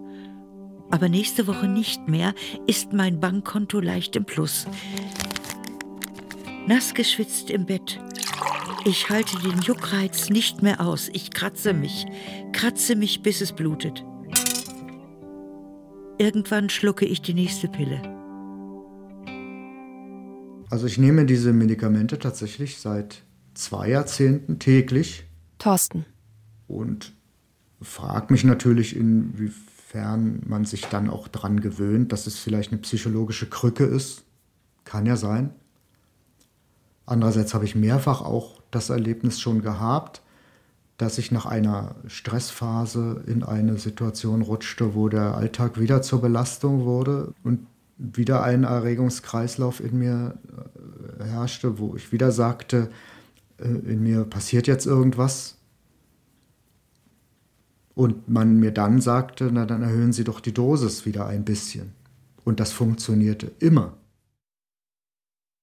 aber 0.92 1.10
nächste 1.10 1.48
Woche 1.48 1.68
nicht 1.68 2.08
mehr, 2.08 2.34
ist 2.68 2.94
mein 2.94 3.20
Bankkonto 3.20 3.80
leicht 3.80 4.16
im 4.16 4.26
Plus. 4.26 4.68
Nass 6.68 6.94
geschwitzt 6.94 7.50
im 7.50 7.66
Bett. 7.66 8.00
Ich 8.86 9.10
halte 9.10 9.38
den 9.40 9.60
Juckreiz 9.62 10.30
nicht 10.30 10.62
mehr 10.62 10.80
aus. 10.80 11.10
Ich 11.12 11.32
kratze 11.32 11.74
mich, 11.74 12.06
kratze 12.54 12.96
mich, 12.96 13.24
bis 13.24 13.42
es 13.42 13.52
blutet. 13.52 14.06
Irgendwann 16.22 16.70
schlucke 16.70 17.06
ich 17.06 17.22
die 17.22 17.34
nächste 17.34 17.70
Pille. 17.70 18.02
Also 20.70 20.86
ich 20.86 20.98
nehme 20.98 21.26
diese 21.26 21.54
Medikamente 21.54 22.20
tatsächlich 22.20 22.80
seit 22.80 23.24
zwei 23.54 23.88
Jahrzehnten 23.88 24.60
täglich. 24.60 25.24
Thorsten. 25.60 26.06
Und 26.68 27.14
frage 27.82 28.34
mich 28.34 28.44
natürlich, 28.44 28.98
inwiefern 28.98 30.42
man 30.46 30.66
sich 30.66 30.82
dann 30.88 31.10
auch 31.10 31.30
dran 31.30 31.62
gewöhnt, 31.62 32.12
dass 32.12 32.28
es 32.28 32.38
vielleicht 32.38 32.74
eine 32.74 32.82
psychologische 32.82 33.48
Krücke 33.50 33.86
ist. 33.86 34.26
Kann 34.84 35.06
ja 35.06 35.16
sein. 35.16 35.52
Andererseits 37.06 37.54
habe 37.54 37.64
ich 37.64 37.76
mehrfach 37.76 38.22
auch 38.22 38.62
das 38.72 38.90
Erlebnis 38.90 39.40
schon 39.40 39.62
gehabt, 39.62 40.22
dass 41.00 41.18
ich 41.18 41.32
nach 41.32 41.46
einer 41.46 41.96
Stressphase 42.08 43.24
in 43.26 43.42
eine 43.42 43.78
Situation 43.78 44.42
rutschte, 44.42 44.96
wo 44.96 45.08
der 45.08 45.36
Alltag 45.36 45.80
wieder 45.80 46.02
zur 46.02 46.22
Belastung 46.22 46.84
wurde 46.84 47.34
und 47.42 47.66
wieder 47.98 48.44
ein 48.44 48.66
Erregungskreislauf 48.66 49.80
in 49.80 49.98
mir 49.98 50.38
äh, 51.20 51.24
herrschte, 51.24 51.80
wo 51.80 51.96
ich 51.96 52.12
wieder 52.12 52.34
sagte, 52.34 52.90
äh, 53.60 53.64
in 53.64 54.04
mir 54.04 54.26
passiert 54.26 54.68
jetzt 54.68 54.86
irgendwas. 54.86 55.58
Und 57.96 58.28
man 58.28 58.60
mir 58.60 58.72
dann 58.72 59.00
sagte, 59.00 59.50
na 59.54 59.66
dann 59.66 59.82
erhöhen 59.82 60.12
Sie 60.12 60.26
doch 60.26 60.42
die 60.42 60.54
Dosis 60.54 61.06
wieder 61.06 61.28
ein 61.28 61.46
bisschen. 61.46 61.94
Und 62.44 62.60
das 62.60 62.74
funktionierte 62.74 63.54
immer. 63.60 63.94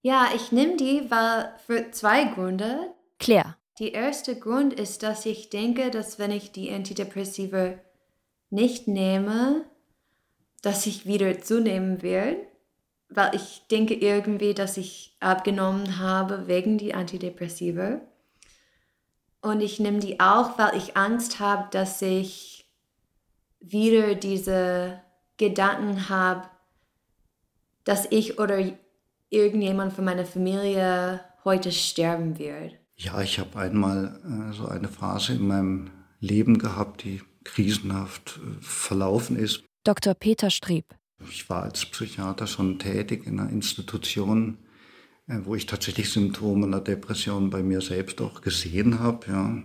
Ja, 0.01 0.29
ich 0.35 0.51
nehme 0.51 0.79
die, 0.79 1.11
weil 1.11 1.53
für 1.66 1.90
zwei 1.90 2.25
Gründe. 2.25 2.94
Claire. 3.18 3.57
Der 3.79 3.93
erste 3.93 4.39
Grund 4.39 4.73
ist, 4.73 5.03
dass 5.03 5.27
ich 5.27 5.51
denke, 5.51 5.91
dass 5.91 6.19
wenn 6.19 6.31
ich 6.31 6.53
die 6.53 6.71
Antidepressiva 6.71 7.75
nicht 8.51 8.89
nehme, 8.89 9.65
dass 10.62 10.87
ich 10.87 11.07
wieder 11.07 11.41
zunehmen 11.41 12.03
werde 12.03 12.47
weil 13.09 13.35
ich 13.35 13.67
denke 13.71 13.95
irgendwie, 13.95 14.55
dass 14.55 14.77
ich 14.77 15.17
abgenommen 15.21 15.99
habe 15.99 16.47
wegen 16.47 16.79
die 16.79 16.95
Antidepressiva. 16.95 18.01
Und 19.41 19.61
ich 19.61 19.79
nehme 19.79 20.01
die 20.01 20.19
auch, 20.19 20.59
weil 20.59 20.77
ich 20.77 20.97
Angst 20.97 21.39
habe, 21.39 21.69
dass 21.71 22.03
ich 22.03 22.69
wieder 23.61 24.15
diese 24.15 25.01
Gedanken 25.37 26.09
habe, 26.09 26.49
dass 27.85 28.07
ich 28.11 28.39
oder 28.41 28.59
irgendjemand 29.29 29.93
von 29.93 30.05
meiner 30.05 30.25
Familie 30.25 31.21
heute 31.45 31.71
sterben 31.71 32.39
wird. 32.39 32.75
Ja, 32.97 33.21
ich 33.21 33.39
habe 33.39 33.59
einmal 33.59 34.19
äh, 34.25 34.55
so 34.55 34.67
eine 34.67 34.89
Phase 34.89 35.35
in 35.35 35.47
meinem 35.47 35.91
Leben 36.21 36.59
gehabt, 36.59 37.05
die 37.05 37.21
krisenhaft 37.45 38.41
äh, 38.43 38.63
verlaufen 38.63 39.37
ist. 39.37 39.65
Dr. 39.85 40.15
Peter 40.15 40.51
Streb. 40.51 40.87
Ich 41.31 41.49
war 41.51 41.63
als 41.63 41.85
Psychiater 41.87 42.47
schon 42.47 42.79
tätig 42.79 43.27
in 43.27 43.39
einer 43.39 43.51
Institution, 43.51 44.59
äh, 45.29 45.39
wo 45.45 45.55
ich 45.55 45.67
tatsächlich 45.67 46.11
Symptome 46.11 46.67
einer 46.67 46.81
Depression 46.81 47.51
bei 47.51 47.63
mir 47.63 47.83
selbst 47.83 48.21
auch 48.23 48.41
gesehen 48.41 48.99
habe. 48.99 49.27
Ja. 49.29 49.63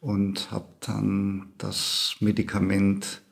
Und 0.00 0.50
habe 0.50 0.68
dann 0.80 1.52
das 1.58 2.16
Medikament 2.18 3.22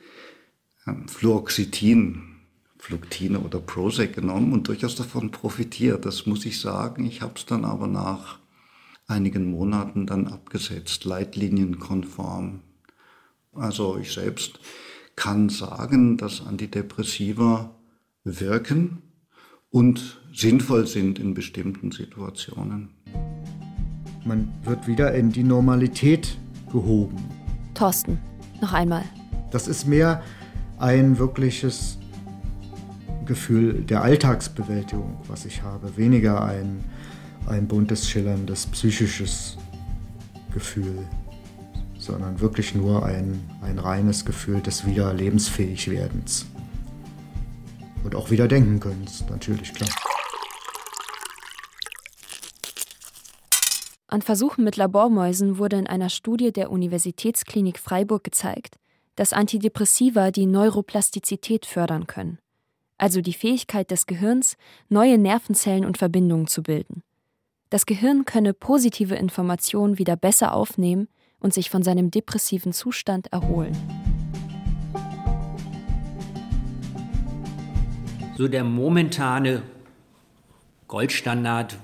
ähm, 0.86 1.08
Fluoxetin, 1.08 2.36
Fluctine 2.78 3.40
oder 3.40 3.58
Prozac 3.58 4.14
genommen 4.14 4.52
und 4.52 4.68
durchaus 4.68 4.94
davon 4.94 5.32
profitiert. 5.32 6.04
Das 6.04 6.26
muss 6.26 6.44
ich 6.46 6.60
sagen. 6.60 7.04
Ich 7.06 7.22
habe 7.22 7.34
es 7.36 7.46
dann 7.46 7.64
aber 7.64 7.88
nach 7.88 8.38
einigen 9.06 9.50
Monaten 9.50 10.06
dann 10.06 10.26
abgesetzt, 10.26 11.04
leitlinienkonform. 11.04 12.60
Also 13.52 13.98
ich 13.98 14.12
selbst 14.12 14.60
kann 15.14 15.48
sagen, 15.48 16.16
dass 16.16 16.46
Antidepressiva 16.46 17.74
wirken 18.24 19.02
und 19.70 20.20
sinnvoll 20.32 20.86
sind 20.86 21.18
in 21.18 21.34
bestimmten 21.34 21.90
Situationen. 21.92 22.90
Man 24.24 24.52
wird 24.64 24.86
wieder 24.86 25.14
in 25.14 25.30
die 25.30 25.44
Normalität 25.44 26.36
gehoben. 26.70 27.16
Thorsten, 27.74 28.18
noch 28.60 28.72
einmal. 28.72 29.04
Das 29.52 29.68
ist 29.68 29.86
mehr 29.86 30.22
ein 30.78 31.18
wirkliches 31.18 31.98
Gefühl 33.24 33.82
der 33.82 34.02
Alltagsbewältigung, 34.02 35.20
was 35.28 35.44
ich 35.44 35.62
habe, 35.62 35.96
weniger 35.96 36.44
ein, 36.44 36.84
ein 37.48 37.68
buntes, 37.68 38.08
schillerndes, 38.08 38.66
psychisches 38.66 39.56
Gefühl, 40.52 41.06
sondern 41.98 42.40
wirklich 42.40 42.74
nur 42.74 43.04
ein, 43.04 43.48
ein 43.62 43.78
reines 43.78 44.24
Gefühl 44.24 44.60
des 44.60 44.86
wieder 44.86 45.12
lebensfähig 45.12 45.90
werdens. 45.90 46.46
Und 48.04 48.14
auch 48.14 48.30
wieder 48.30 48.48
denken 48.48 48.78
können, 48.80 49.04
natürlich, 49.28 49.74
klar. 49.74 49.90
An 54.08 54.22
Versuchen 54.22 54.64
mit 54.64 54.76
Labormäusen 54.76 55.58
wurde 55.58 55.76
in 55.76 55.86
einer 55.86 56.08
Studie 56.08 56.52
der 56.52 56.70
Universitätsklinik 56.70 57.78
Freiburg 57.78 58.22
gezeigt, 58.22 58.76
dass 59.16 59.32
Antidepressiva 59.32 60.30
die 60.30 60.46
Neuroplastizität 60.46 61.66
fördern 61.66 62.06
können, 62.06 62.38
also 62.98 63.20
die 63.20 63.32
Fähigkeit 63.32 63.90
des 63.90 64.06
Gehirns, 64.06 64.56
neue 64.88 65.18
Nervenzellen 65.18 65.84
und 65.84 65.98
Verbindungen 65.98 66.46
zu 66.46 66.62
bilden. 66.62 67.02
Das 67.68 67.84
Gehirn 67.84 68.24
könne 68.24 68.54
positive 68.54 69.16
Informationen 69.16 69.98
wieder 69.98 70.14
besser 70.14 70.54
aufnehmen 70.54 71.08
und 71.40 71.52
sich 71.52 71.68
von 71.68 71.82
seinem 71.82 72.12
depressiven 72.12 72.72
Zustand 72.72 73.32
erholen. 73.32 73.76
So 78.36 78.46
der 78.46 78.62
momentane 78.62 79.62
Goldstandard, 80.86 81.76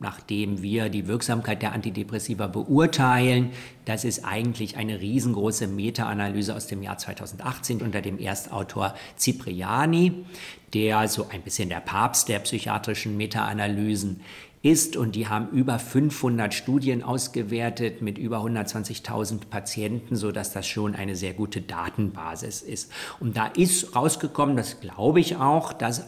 nachdem 0.00 0.62
wir 0.62 0.88
die 0.88 1.06
Wirksamkeit 1.06 1.60
der 1.60 1.72
Antidepressiva 1.72 2.46
beurteilen, 2.46 3.50
das 3.84 4.04
ist 4.04 4.24
eigentlich 4.24 4.78
eine 4.78 5.02
riesengroße 5.02 5.66
Meta-Analyse 5.66 6.54
aus 6.56 6.66
dem 6.66 6.82
Jahr 6.82 6.96
2018 6.96 7.82
unter 7.82 8.00
dem 8.00 8.18
Erstautor 8.18 8.94
Cipriani, 9.18 10.24
der 10.72 11.08
so 11.08 11.28
ein 11.28 11.42
bisschen 11.42 11.68
der 11.68 11.80
Papst 11.80 12.30
der 12.30 12.38
psychiatrischen 12.38 13.18
Meta-Analysen 13.18 14.20
ist 14.66 14.96
und 14.96 15.14
die 15.14 15.28
haben 15.28 15.50
über 15.50 15.78
500 15.78 16.52
Studien 16.52 17.04
ausgewertet 17.04 18.02
mit 18.02 18.18
über 18.18 18.38
120.000 18.38 19.46
Patienten, 19.48 20.16
sodass 20.16 20.52
das 20.52 20.66
schon 20.66 20.96
eine 20.96 21.14
sehr 21.14 21.34
gute 21.34 21.60
Datenbasis 21.60 22.62
ist. 22.62 22.90
Und 23.20 23.36
da 23.36 23.46
ist 23.46 23.94
rausgekommen, 23.94 24.56
das 24.56 24.80
glaube 24.80 25.20
ich 25.20 25.36
auch, 25.36 25.72
dass 25.72 26.06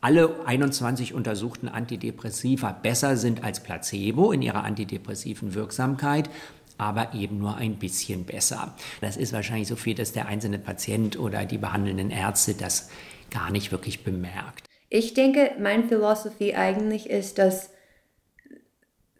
alle 0.00 0.46
21 0.46 1.12
untersuchten 1.12 1.66
Antidepressiva 1.66 2.70
besser 2.70 3.16
sind 3.16 3.42
als 3.42 3.60
Placebo 3.60 4.30
in 4.30 4.42
ihrer 4.42 4.62
antidepressiven 4.62 5.54
Wirksamkeit, 5.54 6.30
aber 6.76 7.14
eben 7.14 7.38
nur 7.38 7.56
ein 7.56 7.80
bisschen 7.80 8.24
besser. 8.24 8.76
Das 9.00 9.16
ist 9.16 9.32
wahrscheinlich 9.32 9.66
so 9.66 9.74
viel, 9.74 9.96
dass 9.96 10.12
der 10.12 10.26
einzelne 10.28 10.60
Patient 10.60 11.18
oder 11.18 11.44
die 11.44 11.58
behandelnden 11.58 12.12
Ärzte 12.12 12.54
das 12.54 12.90
gar 13.32 13.50
nicht 13.50 13.72
wirklich 13.72 14.04
bemerkt. 14.04 14.66
Ich 14.88 15.14
denke, 15.14 15.50
meine 15.60 15.82
Philosophie 15.82 16.54
eigentlich 16.54 17.10
ist, 17.10 17.38
dass 17.38 17.70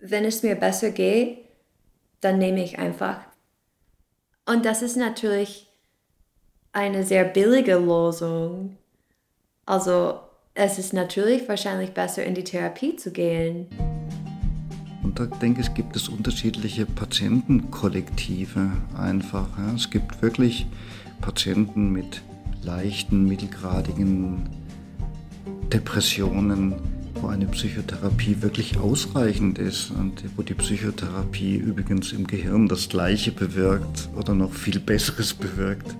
wenn 0.00 0.24
es 0.24 0.42
mir 0.42 0.54
besser 0.54 0.90
geht, 0.90 1.38
dann 2.20 2.38
nehme 2.38 2.62
ich 2.62 2.78
einfach. 2.78 3.20
Und 4.46 4.64
das 4.64 4.82
ist 4.82 4.96
natürlich 4.96 5.68
eine 6.72 7.04
sehr 7.04 7.24
billige 7.24 7.76
Lösung. 7.76 8.76
Also 9.66 10.20
es 10.54 10.78
ist 10.78 10.92
natürlich 10.92 11.48
wahrscheinlich 11.48 11.92
besser, 11.92 12.24
in 12.24 12.34
die 12.34 12.44
Therapie 12.44 12.96
zu 12.96 13.12
gehen. 13.12 13.66
Und 15.02 15.18
da 15.18 15.26
denke 15.26 15.60
ich, 15.60 15.74
gibt 15.74 15.96
es 15.96 16.08
unterschiedliche 16.08 16.86
Patientenkollektive 16.86 18.72
einfach. 18.96 19.46
Ja. 19.58 19.74
Es 19.74 19.90
gibt 19.90 20.20
wirklich 20.22 20.66
Patienten 21.20 21.92
mit 21.92 22.22
leichten, 22.62 23.26
mittelgradigen 23.26 24.48
Depressionen, 25.72 26.74
wo 27.20 27.28
eine 27.28 27.46
Psychotherapie 27.46 28.42
wirklich 28.42 28.78
ausreichend 28.78 29.58
ist 29.58 29.90
und 29.90 30.24
wo 30.36 30.42
die 30.42 30.54
Psychotherapie 30.54 31.56
übrigens 31.56 32.12
im 32.12 32.26
Gehirn 32.26 32.68
das 32.68 32.88
Gleiche 32.88 33.32
bewirkt 33.32 34.08
oder 34.16 34.34
noch 34.34 34.52
viel 34.52 34.80
Besseres 34.80 35.34
bewirkt 35.34 35.94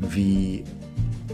wie 0.00 0.64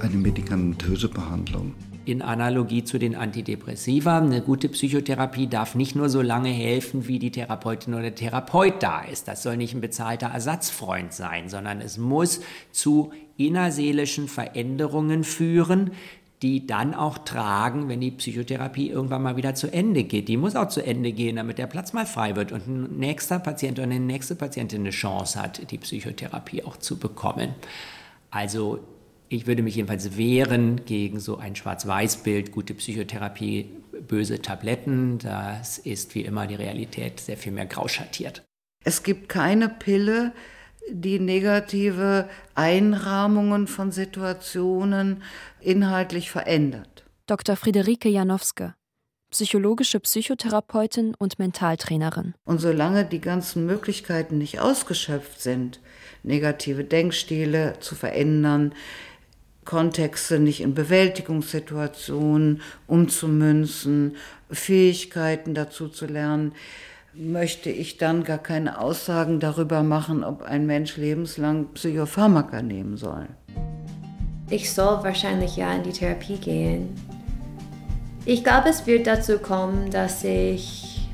eine 0.00 0.16
medikamentöse 0.16 1.08
Behandlung. 1.08 1.74
In 2.04 2.22
Analogie 2.22 2.84
zu 2.84 2.98
den 2.98 3.14
Antidepressiva, 3.14 4.16
eine 4.16 4.40
gute 4.40 4.70
Psychotherapie 4.70 5.46
darf 5.46 5.74
nicht 5.74 5.94
nur 5.94 6.08
so 6.08 6.22
lange 6.22 6.48
helfen, 6.48 7.06
wie 7.06 7.18
die 7.18 7.30
Therapeutin 7.30 7.92
oder 7.92 8.04
der 8.04 8.14
Therapeut 8.14 8.82
da 8.82 9.02
ist. 9.02 9.28
Das 9.28 9.42
soll 9.42 9.58
nicht 9.58 9.74
ein 9.74 9.82
bezahlter 9.82 10.28
Ersatzfreund 10.28 11.12
sein, 11.12 11.50
sondern 11.50 11.82
es 11.82 11.98
muss 11.98 12.40
zu 12.72 13.12
innerseelischen 13.36 14.26
Veränderungen 14.26 15.22
führen, 15.22 15.90
die 16.42 16.66
dann 16.66 16.94
auch 16.94 17.18
tragen, 17.18 17.88
wenn 17.88 18.00
die 18.00 18.12
Psychotherapie 18.12 18.90
irgendwann 18.90 19.22
mal 19.22 19.36
wieder 19.36 19.54
zu 19.54 19.72
Ende 19.72 20.04
geht. 20.04 20.28
Die 20.28 20.36
muss 20.36 20.54
auch 20.54 20.68
zu 20.68 20.84
Ende 20.84 21.12
gehen, 21.12 21.36
damit 21.36 21.58
der 21.58 21.66
Platz 21.66 21.92
mal 21.92 22.06
frei 22.06 22.36
wird 22.36 22.52
und 22.52 22.68
ein 22.68 22.98
nächster 22.98 23.38
Patient 23.38 23.78
oder 23.78 23.84
eine 23.84 23.98
nächste 23.98 24.36
Patientin 24.36 24.80
eine 24.80 24.90
Chance 24.90 25.40
hat, 25.40 25.70
die 25.70 25.78
Psychotherapie 25.78 26.62
auch 26.62 26.76
zu 26.76 26.98
bekommen. 26.98 27.54
Also 28.30 28.78
ich 29.28 29.46
würde 29.46 29.62
mich 29.62 29.74
jedenfalls 29.74 30.16
wehren 30.16 30.84
gegen 30.84 31.20
so 31.20 31.38
ein 31.38 31.56
Schwarz-Weiß-Bild, 31.56 32.52
gute 32.52 32.74
Psychotherapie, 32.74 33.70
böse 34.06 34.40
Tabletten. 34.40 35.18
Das 35.18 35.78
ist 35.78 36.14
wie 36.14 36.22
immer 36.22 36.46
die 36.46 36.54
Realität 36.54 37.20
sehr 37.20 37.36
viel 37.36 37.52
mehr 37.52 37.66
grau 37.66 37.88
schattiert. 37.88 38.42
Es 38.84 39.02
gibt 39.02 39.28
keine 39.28 39.68
Pille, 39.68 40.32
die 40.90 41.18
negative 41.18 42.28
Einrahmungen 42.54 43.66
von 43.66 43.92
Situationen 43.92 45.22
inhaltlich 45.60 46.30
verändert. 46.30 47.04
Dr. 47.26 47.56
Friederike 47.56 48.08
Janowske, 48.08 48.74
psychologische 49.30 50.00
Psychotherapeutin 50.00 51.14
und 51.18 51.38
Mentaltrainerin. 51.38 52.34
Und 52.44 52.60
solange 52.60 53.04
die 53.04 53.20
ganzen 53.20 53.66
Möglichkeiten 53.66 54.38
nicht 54.38 54.60
ausgeschöpft 54.60 55.40
sind, 55.40 55.80
negative 56.22 56.84
Denkstile 56.84 57.74
zu 57.80 57.94
verändern, 57.94 58.72
Kontexte 59.64 60.38
nicht 60.38 60.62
in 60.62 60.72
Bewältigungssituationen 60.72 62.62
umzumünzen, 62.86 64.16
Fähigkeiten 64.50 65.52
dazu 65.52 65.88
zu 65.88 66.06
lernen, 66.06 66.54
möchte 67.18 67.68
ich 67.68 67.96
dann 67.96 68.22
gar 68.22 68.38
keine 68.38 68.80
Aussagen 68.80 69.40
darüber 69.40 69.82
machen, 69.82 70.22
ob 70.22 70.42
ein 70.42 70.66
Mensch 70.66 70.96
lebenslang 70.96 71.66
Psychopharmaka 71.74 72.62
nehmen 72.62 72.96
soll. 72.96 73.26
Ich 74.50 74.72
soll 74.72 75.02
wahrscheinlich 75.02 75.56
ja 75.56 75.74
in 75.74 75.82
die 75.82 75.90
Therapie 75.90 76.36
gehen. 76.36 76.94
Ich 78.24 78.44
glaube, 78.44 78.68
es 78.68 78.86
wird 78.86 79.06
dazu 79.06 79.38
kommen, 79.38 79.90
dass 79.90 80.22
ich 80.22 81.08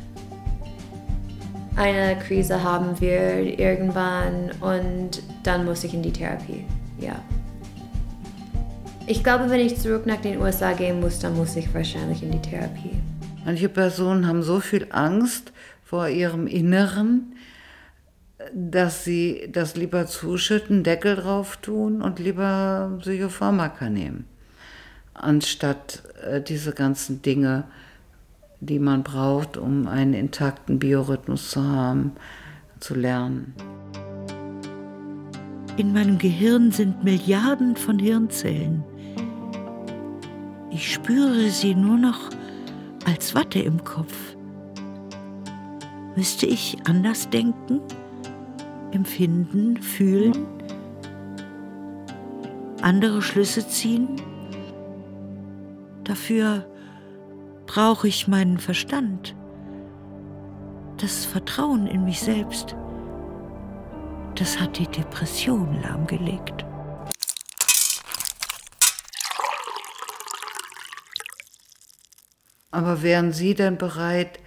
eine 1.77 2.19
Krise 2.19 2.63
haben 2.63 3.01
werde 3.01 3.51
irgendwann 3.51 4.53
und 4.61 5.23
dann 5.43 5.65
muss 5.65 5.85
ich 5.85 5.95
in 5.95 6.03
die 6.03 6.13
Therapie. 6.13 6.65
Ja. 7.01 7.17
Ich 9.07 9.25
glaube, 9.25 9.51
wenn 9.51 9.61
ich 9.61 9.79
zurück 9.79 10.07
nach 10.07 10.21
den 10.21 10.41
USA 10.41 10.73
gehen 10.73 11.01
muss, 11.01 11.19
dann 11.19 11.37
muss 11.37 11.57
ich 11.57 11.73
wahrscheinlich 11.75 12.23
in 12.23 12.31
die 12.31 12.41
Therapie. 12.41 13.01
Manche 13.45 13.69
Personen 13.69 14.27
haben 14.27 14.43
so 14.43 14.61
viel 14.61 14.87
Angst 14.91 15.53
vor 15.85 16.09
ihrem 16.09 16.47
Inneren, 16.47 17.35
dass 18.53 19.05
sie 19.05 19.49
das 19.53 19.77
lieber 19.77 20.07
zuschütten, 20.07 20.83
Deckel 20.83 21.17
drauf 21.17 21.59
tun 21.59 22.03
und 22.03 22.19
lieber 22.19 22.99
Psychopharmaka 23.01 23.89
nehmen, 23.89 24.25
anstatt 25.15 26.03
äh, 26.23 26.41
diese 26.41 26.73
ganzen 26.73 27.23
Dinge, 27.23 27.65
die 28.61 28.79
man 28.79 29.03
braucht, 29.03 29.57
um 29.57 29.87
einen 29.87 30.15
intakten 30.15 30.79
Biorhythmus 30.79 31.51
zu 31.51 31.63
haben, 31.63 32.13
zu 32.81 32.95
lernen. 32.95 33.55
In 35.77 35.93
meinem 35.93 36.19
Gehirn 36.19 36.71
sind 36.71 37.03
Milliarden 37.03 37.77
von 37.77 37.99
Hirnzellen. 37.99 38.85
Ich 40.71 40.93
spüre 40.93 41.51
sie 41.51 41.75
nur 41.75 41.99
noch 41.99 42.31
als 43.07 43.35
Watte 43.35 43.61
im 43.61 43.83
Kopf. 43.85 44.34
Müsste 46.17 46.47
ich 46.47 46.77
anders 46.87 47.29
denken, 47.29 47.81
empfinden, 48.93 49.83
fühlen, 49.83 50.47
andere 52.81 53.21
Schlüsse 53.21 53.67
ziehen? 53.67 54.21
Dafür 56.05 56.67
brauche 57.67 58.07
ich 58.07 58.29
meinen 58.29 58.59
Verstand, 58.59 59.35
das 60.99 61.25
Vertrauen 61.25 61.89
in 61.89 62.05
mich 62.05 62.21
selbst. 62.21 62.77
Das 64.37 64.61
hat 64.61 64.79
die 64.79 64.87
Depression 64.87 65.81
lahmgelegt. 65.83 66.65
Aber 72.71 73.03
wären 73.03 73.33
Sie 73.33 73.55
denn 73.55 73.79
bereit 73.79 74.41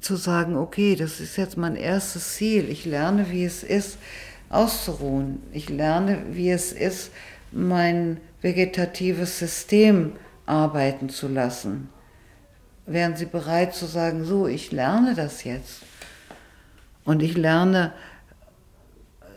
zu 0.00 0.16
sagen, 0.16 0.56
okay, 0.56 0.94
das 0.96 1.20
ist 1.20 1.36
jetzt 1.36 1.56
mein 1.56 1.76
erstes 1.76 2.34
Ziel, 2.34 2.68
ich 2.68 2.84
lerne, 2.84 3.30
wie 3.30 3.44
es 3.44 3.62
ist, 3.62 3.98
auszuruhen. 4.48 5.42
Ich 5.52 5.68
lerne, 5.68 6.22
wie 6.30 6.50
es 6.50 6.72
ist, 6.72 7.10
mein 7.52 8.20
vegetatives 8.42 9.38
System 9.38 10.12
arbeiten 10.44 11.08
zu 11.08 11.28
lassen. 11.28 11.88
Wären 12.86 13.16
Sie 13.16 13.26
bereit 13.26 13.74
zu 13.74 13.86
sagen, 13.86 14.24
so, 14.24 14.46
ich 14.46 14.70
lerne 14.70 15.14
das 15.14 15.42
jetzt. 15.44 15.82
Und 17.04 17.22
ich 17.22 17.36
lerne 17.36 17.92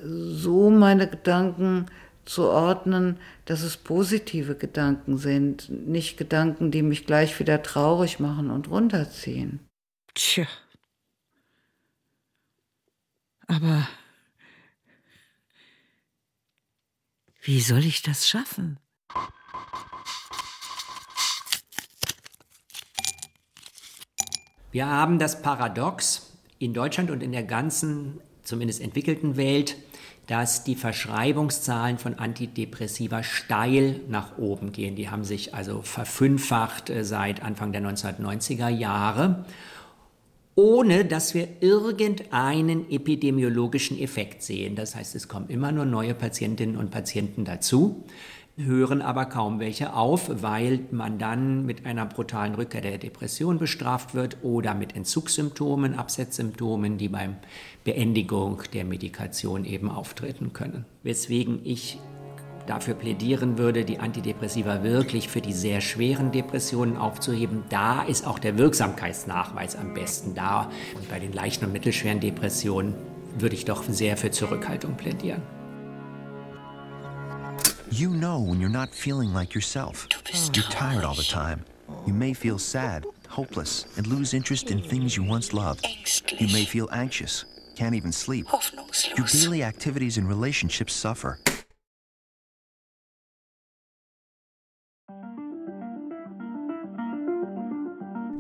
so 0.04 0.70
meine 0.70 1.08
Gedanken 1.08 1.88
zu 2.26 2.44
ordnen, 2.44 3.18
dass 3.46 3.64
es 3.64 3.78
positive 3.78 4.56
Gedanken 4.56 5.18
sind, 5.18 5.70
nicht 5.88 6.18
Gedanken, 6.18 6.70
die 6.70 6.84
mich 6.84 7.08
gleich 7.08 7.40
wieder 7.40 7.64
traurig 7.64 8.20
machen 8.20 8.52
und 8.52 8.70
runterziehen. 8.70 9.60
Tja. 10.14 10.48
Aber 13.48 13.88
wie 17.42 17.62
soll 17.62 17.86
ich 17.86 18.02
das 18.02 18.28
schaffen? 18.30 18.80
Wir 24.72 24.86
haben 24.86 25.18
das 25.18 25.42
Paradox 25.42 26.38
in 26.60 26.76
Deutschland 26.76 27.10
und 27.10 27.24
in 27.24 27.32
der 27.32 27.44
ganzen, 27.44 28.22
zumindest 28.44 28.82
entwickelten 28.82 29.36
Welt, 29.36 29.78
dass 30.28 30.64
die 30.64 30.76
Verschreibungszahlen 30.76 31.98
von 31.98 32.20
Antidepressiva 32.20 33.24
steil 33.24 34.00
nach 34.08 34.38
oben 34.38 34.72
gehen. 34.72 34.96
Die 34.96 35.10
haben 35.10 35.24
sich 35.24 35.56
also 35.56 35.82
verfünffacht 35.82 36.92
äh, 36.92 37.04
seit 37.04 37.42
Anfang 37.42 37.72
der 37.72 37.82
1990er 37.82 38.70
Jahre, 38.70 39.44
ohne 40.56 41.06
dass 41.06 41.34
wir 41.34 41.48
irgendeinen 41.62 42.90
epidemiologischen 42.92 43.98
Effekt 43.98 44.44
sehen. 44.44 44.76
Das 44.76 44.96
heißt, 44.96 45.16
es 45.16 45.28
kommen 45.28 45.50
immer 45.50 45.72
nur 45.72 45.86
neue 45.86 46.14
Patientinnen 46.14 46.76
und 46.76 46.92
Patienten 46.92 47.46
dazu 47.46 48.04
hören 48.66 49.02
aber 49.02 49.26
kaum 49.26 49.60
welche 49.60 49.94
auf, 49.94 50.30
weil 50.42 50.82
man 50.92 51.18
dann 51.18 51.66
mit 51.66 51.86
einer 51.86 52.06
brutalen 52.06 52.56
Rückkehr 52.56 52.82
der 52.82 52.98
Depression 52.98 53.58
bestraft 53.58 54.14
wird 54.14 54.38
oder 54.42 54.74
mit 54.74 54.96
Entzugssymptomen, 54.96 55.96
Absetzsymptomen, 55.96 56.98
die 56.98 57.10
beim 57.10 57.38
Beendigung 57.84 58.62
der 58.74 58.86
Medikation 58.86 59.66
eben 59.66 59.90
auftreten 59.90 60.54
können. 60.54 60.86
Weswegen 61.04 61.62
ich 61.64 62.00
dafür 62.70 62.94
plädieren 62.94 63.58
würde, 63.58 63.84
die 63.84 64.00
Antidepressiva 64.00 64.84
wirklich 64.84 65.28
für 65.28 65.42
die 65.42 65.54
sehr 65.54 65.82
schweren 65.82 66.32
Depressionen 66.32 66.98
aufzuheben. 66.98 67.64
Da 67.70 68.04
ist 68.04 68.28
auch 68.28 68.38
der 68.38 68.58
Wirksamkeitsnachweis 68.58 69.76
am 69.76 69.94
besten 69.96 70.36
da. 70.36 70.70
Und 70.96 71.10
bei 71.10 71.20
den 71.20 71.34
leichten 71.34 71.66
und 71.66 71.74
mittelschweren 71.74 72.20
Depressionen 72.20 72.94
würde 73.40 73.56
ich 73.56 73.66
doch 73.66 73.84
sehr 73.90 74.18
für 74.18 74.30
Zurückhaltung 74.30 74.96
plädieren. 74.96 75.42
You 77.90 78.12
know 78.12 78.40
when 78.40 78.60
you're 78.62 78.70
not 78.70 78.94
feeling 78.94 79.34
like 79.34 79.56
yourself. 79.56 80.08
You're 80.54 80.70
tired 80.70 81.04
all 81.04 81.16
the 81.16 81.24
time. 81.24 81.66
You 82.06 82.14
may 82.14 82.36
feel 82.36 82.60
sad, 82.60 83.04
hopeless, 83.30 83.88
and 83.98 84.06
lose 84.06 84.36
interest 84.36 84.70
in 84.70 84.80
things 84.80 85.16
you 85.16 85.24
once 85.28 85.54
loved. 85.54 85.88
You 86.40 86.48
may 86.54 86.66
feel 86.66 86.88
anxious, 86.92 87.46
can't 87.76 87.96
even 87.96 88.12
sleep. 88.12 88.46
Your 89.18 89.26
daily 89.26 89.64
activities 89.64 90.20
and 90.20 90.28
relationships 90.28 90.94
suffer. 90.94 91.40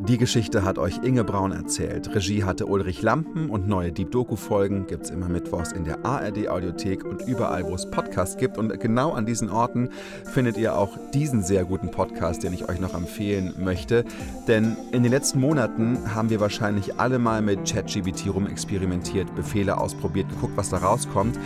Die 0.10 0.18
Geschichte 0.18 0.64
hat 0.64 0.80
euch 0.80 1.04
Inge 1.04 1.24
Braun 1.24 1.52
erzählt. 1.52 2.16
Regie 2.16 2.44
hatte 2.44 2.66
Ulrich 2.66 3.04
Lampen 3.04 3.48
und 3.52 3.68
neue 3.68 3.92
Deep 3.92 4.10
Doku-Folgen 4.10 4.88
gibt 4.88 5.04
es 5.04 5.12
immer 5.12 5.30
mittwochs 5.30 5.72
in 5.72 5.84
der 5.84 6.04
ARD-Audiothek 6.04 7.06
und 7.06 7.22
überall, 7.28 7.64
wo 7.64 7.76
es 7.76 7.92
Podcasts 7.92 8.36
gibt. 8.36 8.58
Und 8.58 8.80
genau 8.80 9.12
an 9.12 9.28
diesen 9.28 9.52
Orten 9.52 9.90
findet 10.26 10.58
ihr 10.58 10.76
auch 10.76 10.98
diesen 11.14 11.44
sehr 11.44 11.64
guten 11.64 11.92
Podcast, 11.92 12.42
den 12.42 12.54
ich 12.54 12.68
euch 12.68 12.80
noch 12.80 12.96
empfehlen 12.96 13.54
möchte. 13.60 14.04
Denn 14.48 14.78
in 14.92 15.04
den 15.04 15.12
letzten 15.12 15.40
Monaten 15.42 16.00
haben 16.16 16.32
wir 16.32 16.40
wahrscheinlich 16.40 17.00
alle 17.00 17.20
mal 17.20 17.44
mit 17.44 17.72
ChatGBT 17.72 18.34
rumexperimentiert, 18.34 19.36
Befehle 19.36 19.78
ausprobiert, 19.78 20.28
geguckt, 20.30 20.58
was 20.58 20.70
da 20.70 20.78
rauskommt. 20.78 21.38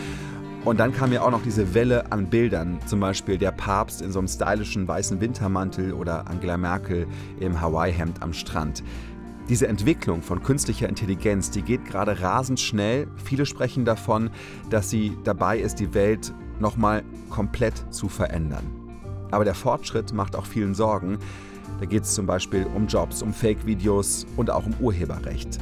Und 0.66 0.80
dann 0.80 0.94
kam 0.94 1.12
ja 1.12 1.22
auch 1.22 1.32
noch 1.32 1.44
diese 1.44 1.74
Welle 1.74 2.10
an 2.12 2.28
Bildern, 2.28 2.80
zum 2.86 3.02
Beispiel 3.02 3.38
der 3.38 3.52
Papst 3.52 4.02
in 4.02 4.14
so 4.14 4.20
einem 4.20 4.30
stylischen 4.30 4.88
weißen 4.88 5.20
Wintermantel 5.20 5.92
oder 5.92 6.28
Angela 6.30 6.56
Merkel 6.56 7.06
im 7.42 7.60
Hawaii-Hemd 7.60 8.22
am 8.22 8.32
Strand. 8.32 8.82
Diese 9.50 9.68
Entwicklung 9.68 10.22
von 10.22 10.42
künstlicher 10.42 10.88
Intelligenz, 10.88 11.52
die 11.52 11.64
geht 11.64 11.84
gerade 11.84 12.22
rasend 12.22 12.62
schnell. 12.62 13.08
Viele 13.26 13.46
sprechen 13.46 13.84
davon, 13.84 14.30
dass 14.70 14.90
sie 14.90 15.18
dabei 15.26 15.60
ist, 15.60 15.82
die 15.82 15.94
Welt 15.94 16.34
nochmal 16.62 17.04
komplett 17.30 17.84
zu 17.94 18.08
verändern. 18.08 18.64
Aber 19.32 19.44
der 19.44 19.56
Fortschritt 19.56 20.14
macht 20.14 20.38
auch 20.38 20.46
vielen 20.46 20.76
Sorgen. 20.76 21.18
Da 21.82 21.86
geht 21.86 22.04
es 22.04 22.14
zum 22.14 22.26
Beispiel 22.26 22.66
um 22.74 22.88
Jobs, 22.88 23.22
um 23.22 23.34
Fake-Videos 23.34 24.26
und 24.38 24.50
auch 24.50 24.66
um 24.66 24.74
Urheberrecht. 24.80 25.60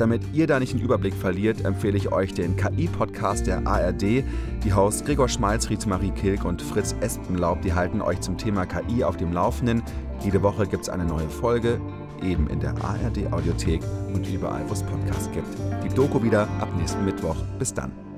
Damit 0.00 0.22
ihr 0.32 0.46
da 0.46 0.58
nicht 0.58 0.72
den 0.72 0.80
Überblick 0.80 1.12
verliert, 1.12 1.62
empfehle 1.66 1.98
ich 1.98 2.10
euch 2.10 2.32
den 2.32 2.56
KI-Podcast 2.56 3.46
der 3.46 3.66
ARD. 3.66 4.24
Die 4.64 4.72
Hosts 4.74 5.04
Gregor 5.04 5.28
Schmalz, 5.28 5.68
Marie 5.84 6.10
Kilk 6.12 6.46
und 6.46 6.62
Fritz 6.62 6.96
Espenlaub, 7.02 7.60
die 7.60 7.74
halten 7.74 8.00
euch 8.00 8.18
zum 8.22 8.38
Thema 8.38 8.64
KI 8.64 9.04
auf 9.04 9.18
dem 9.18 9.34
Laufenden. 9.34 9.82
Jede 10.24 10.42
Woche 10.42 10.66
gibt 10.66 10.84
es 10.84 10.88
eine 10.88 11.04
neue 11.04 11.28
Folge, 11.28 11.78
eben 12.22 12.48
in 12.48 12.60
der 12.60 12.74
ARD-Audiothek 12.82 13.82
und 14.14 14.26
überall, 14.26 14.64
wo 14.68 14.72
es 14.72 14.82
Podcasts 14.82 15.30
gibt. 15.32 15.48
Die 15.84 15.94
Doku 15.94 16.22
wieder 16.22 16.48
ab 16.60 16.70
nächsten 16.78 17.04
Mittwoch. 17.04 17.36
Bis 17.58 17.74
dann. 17.74 18.09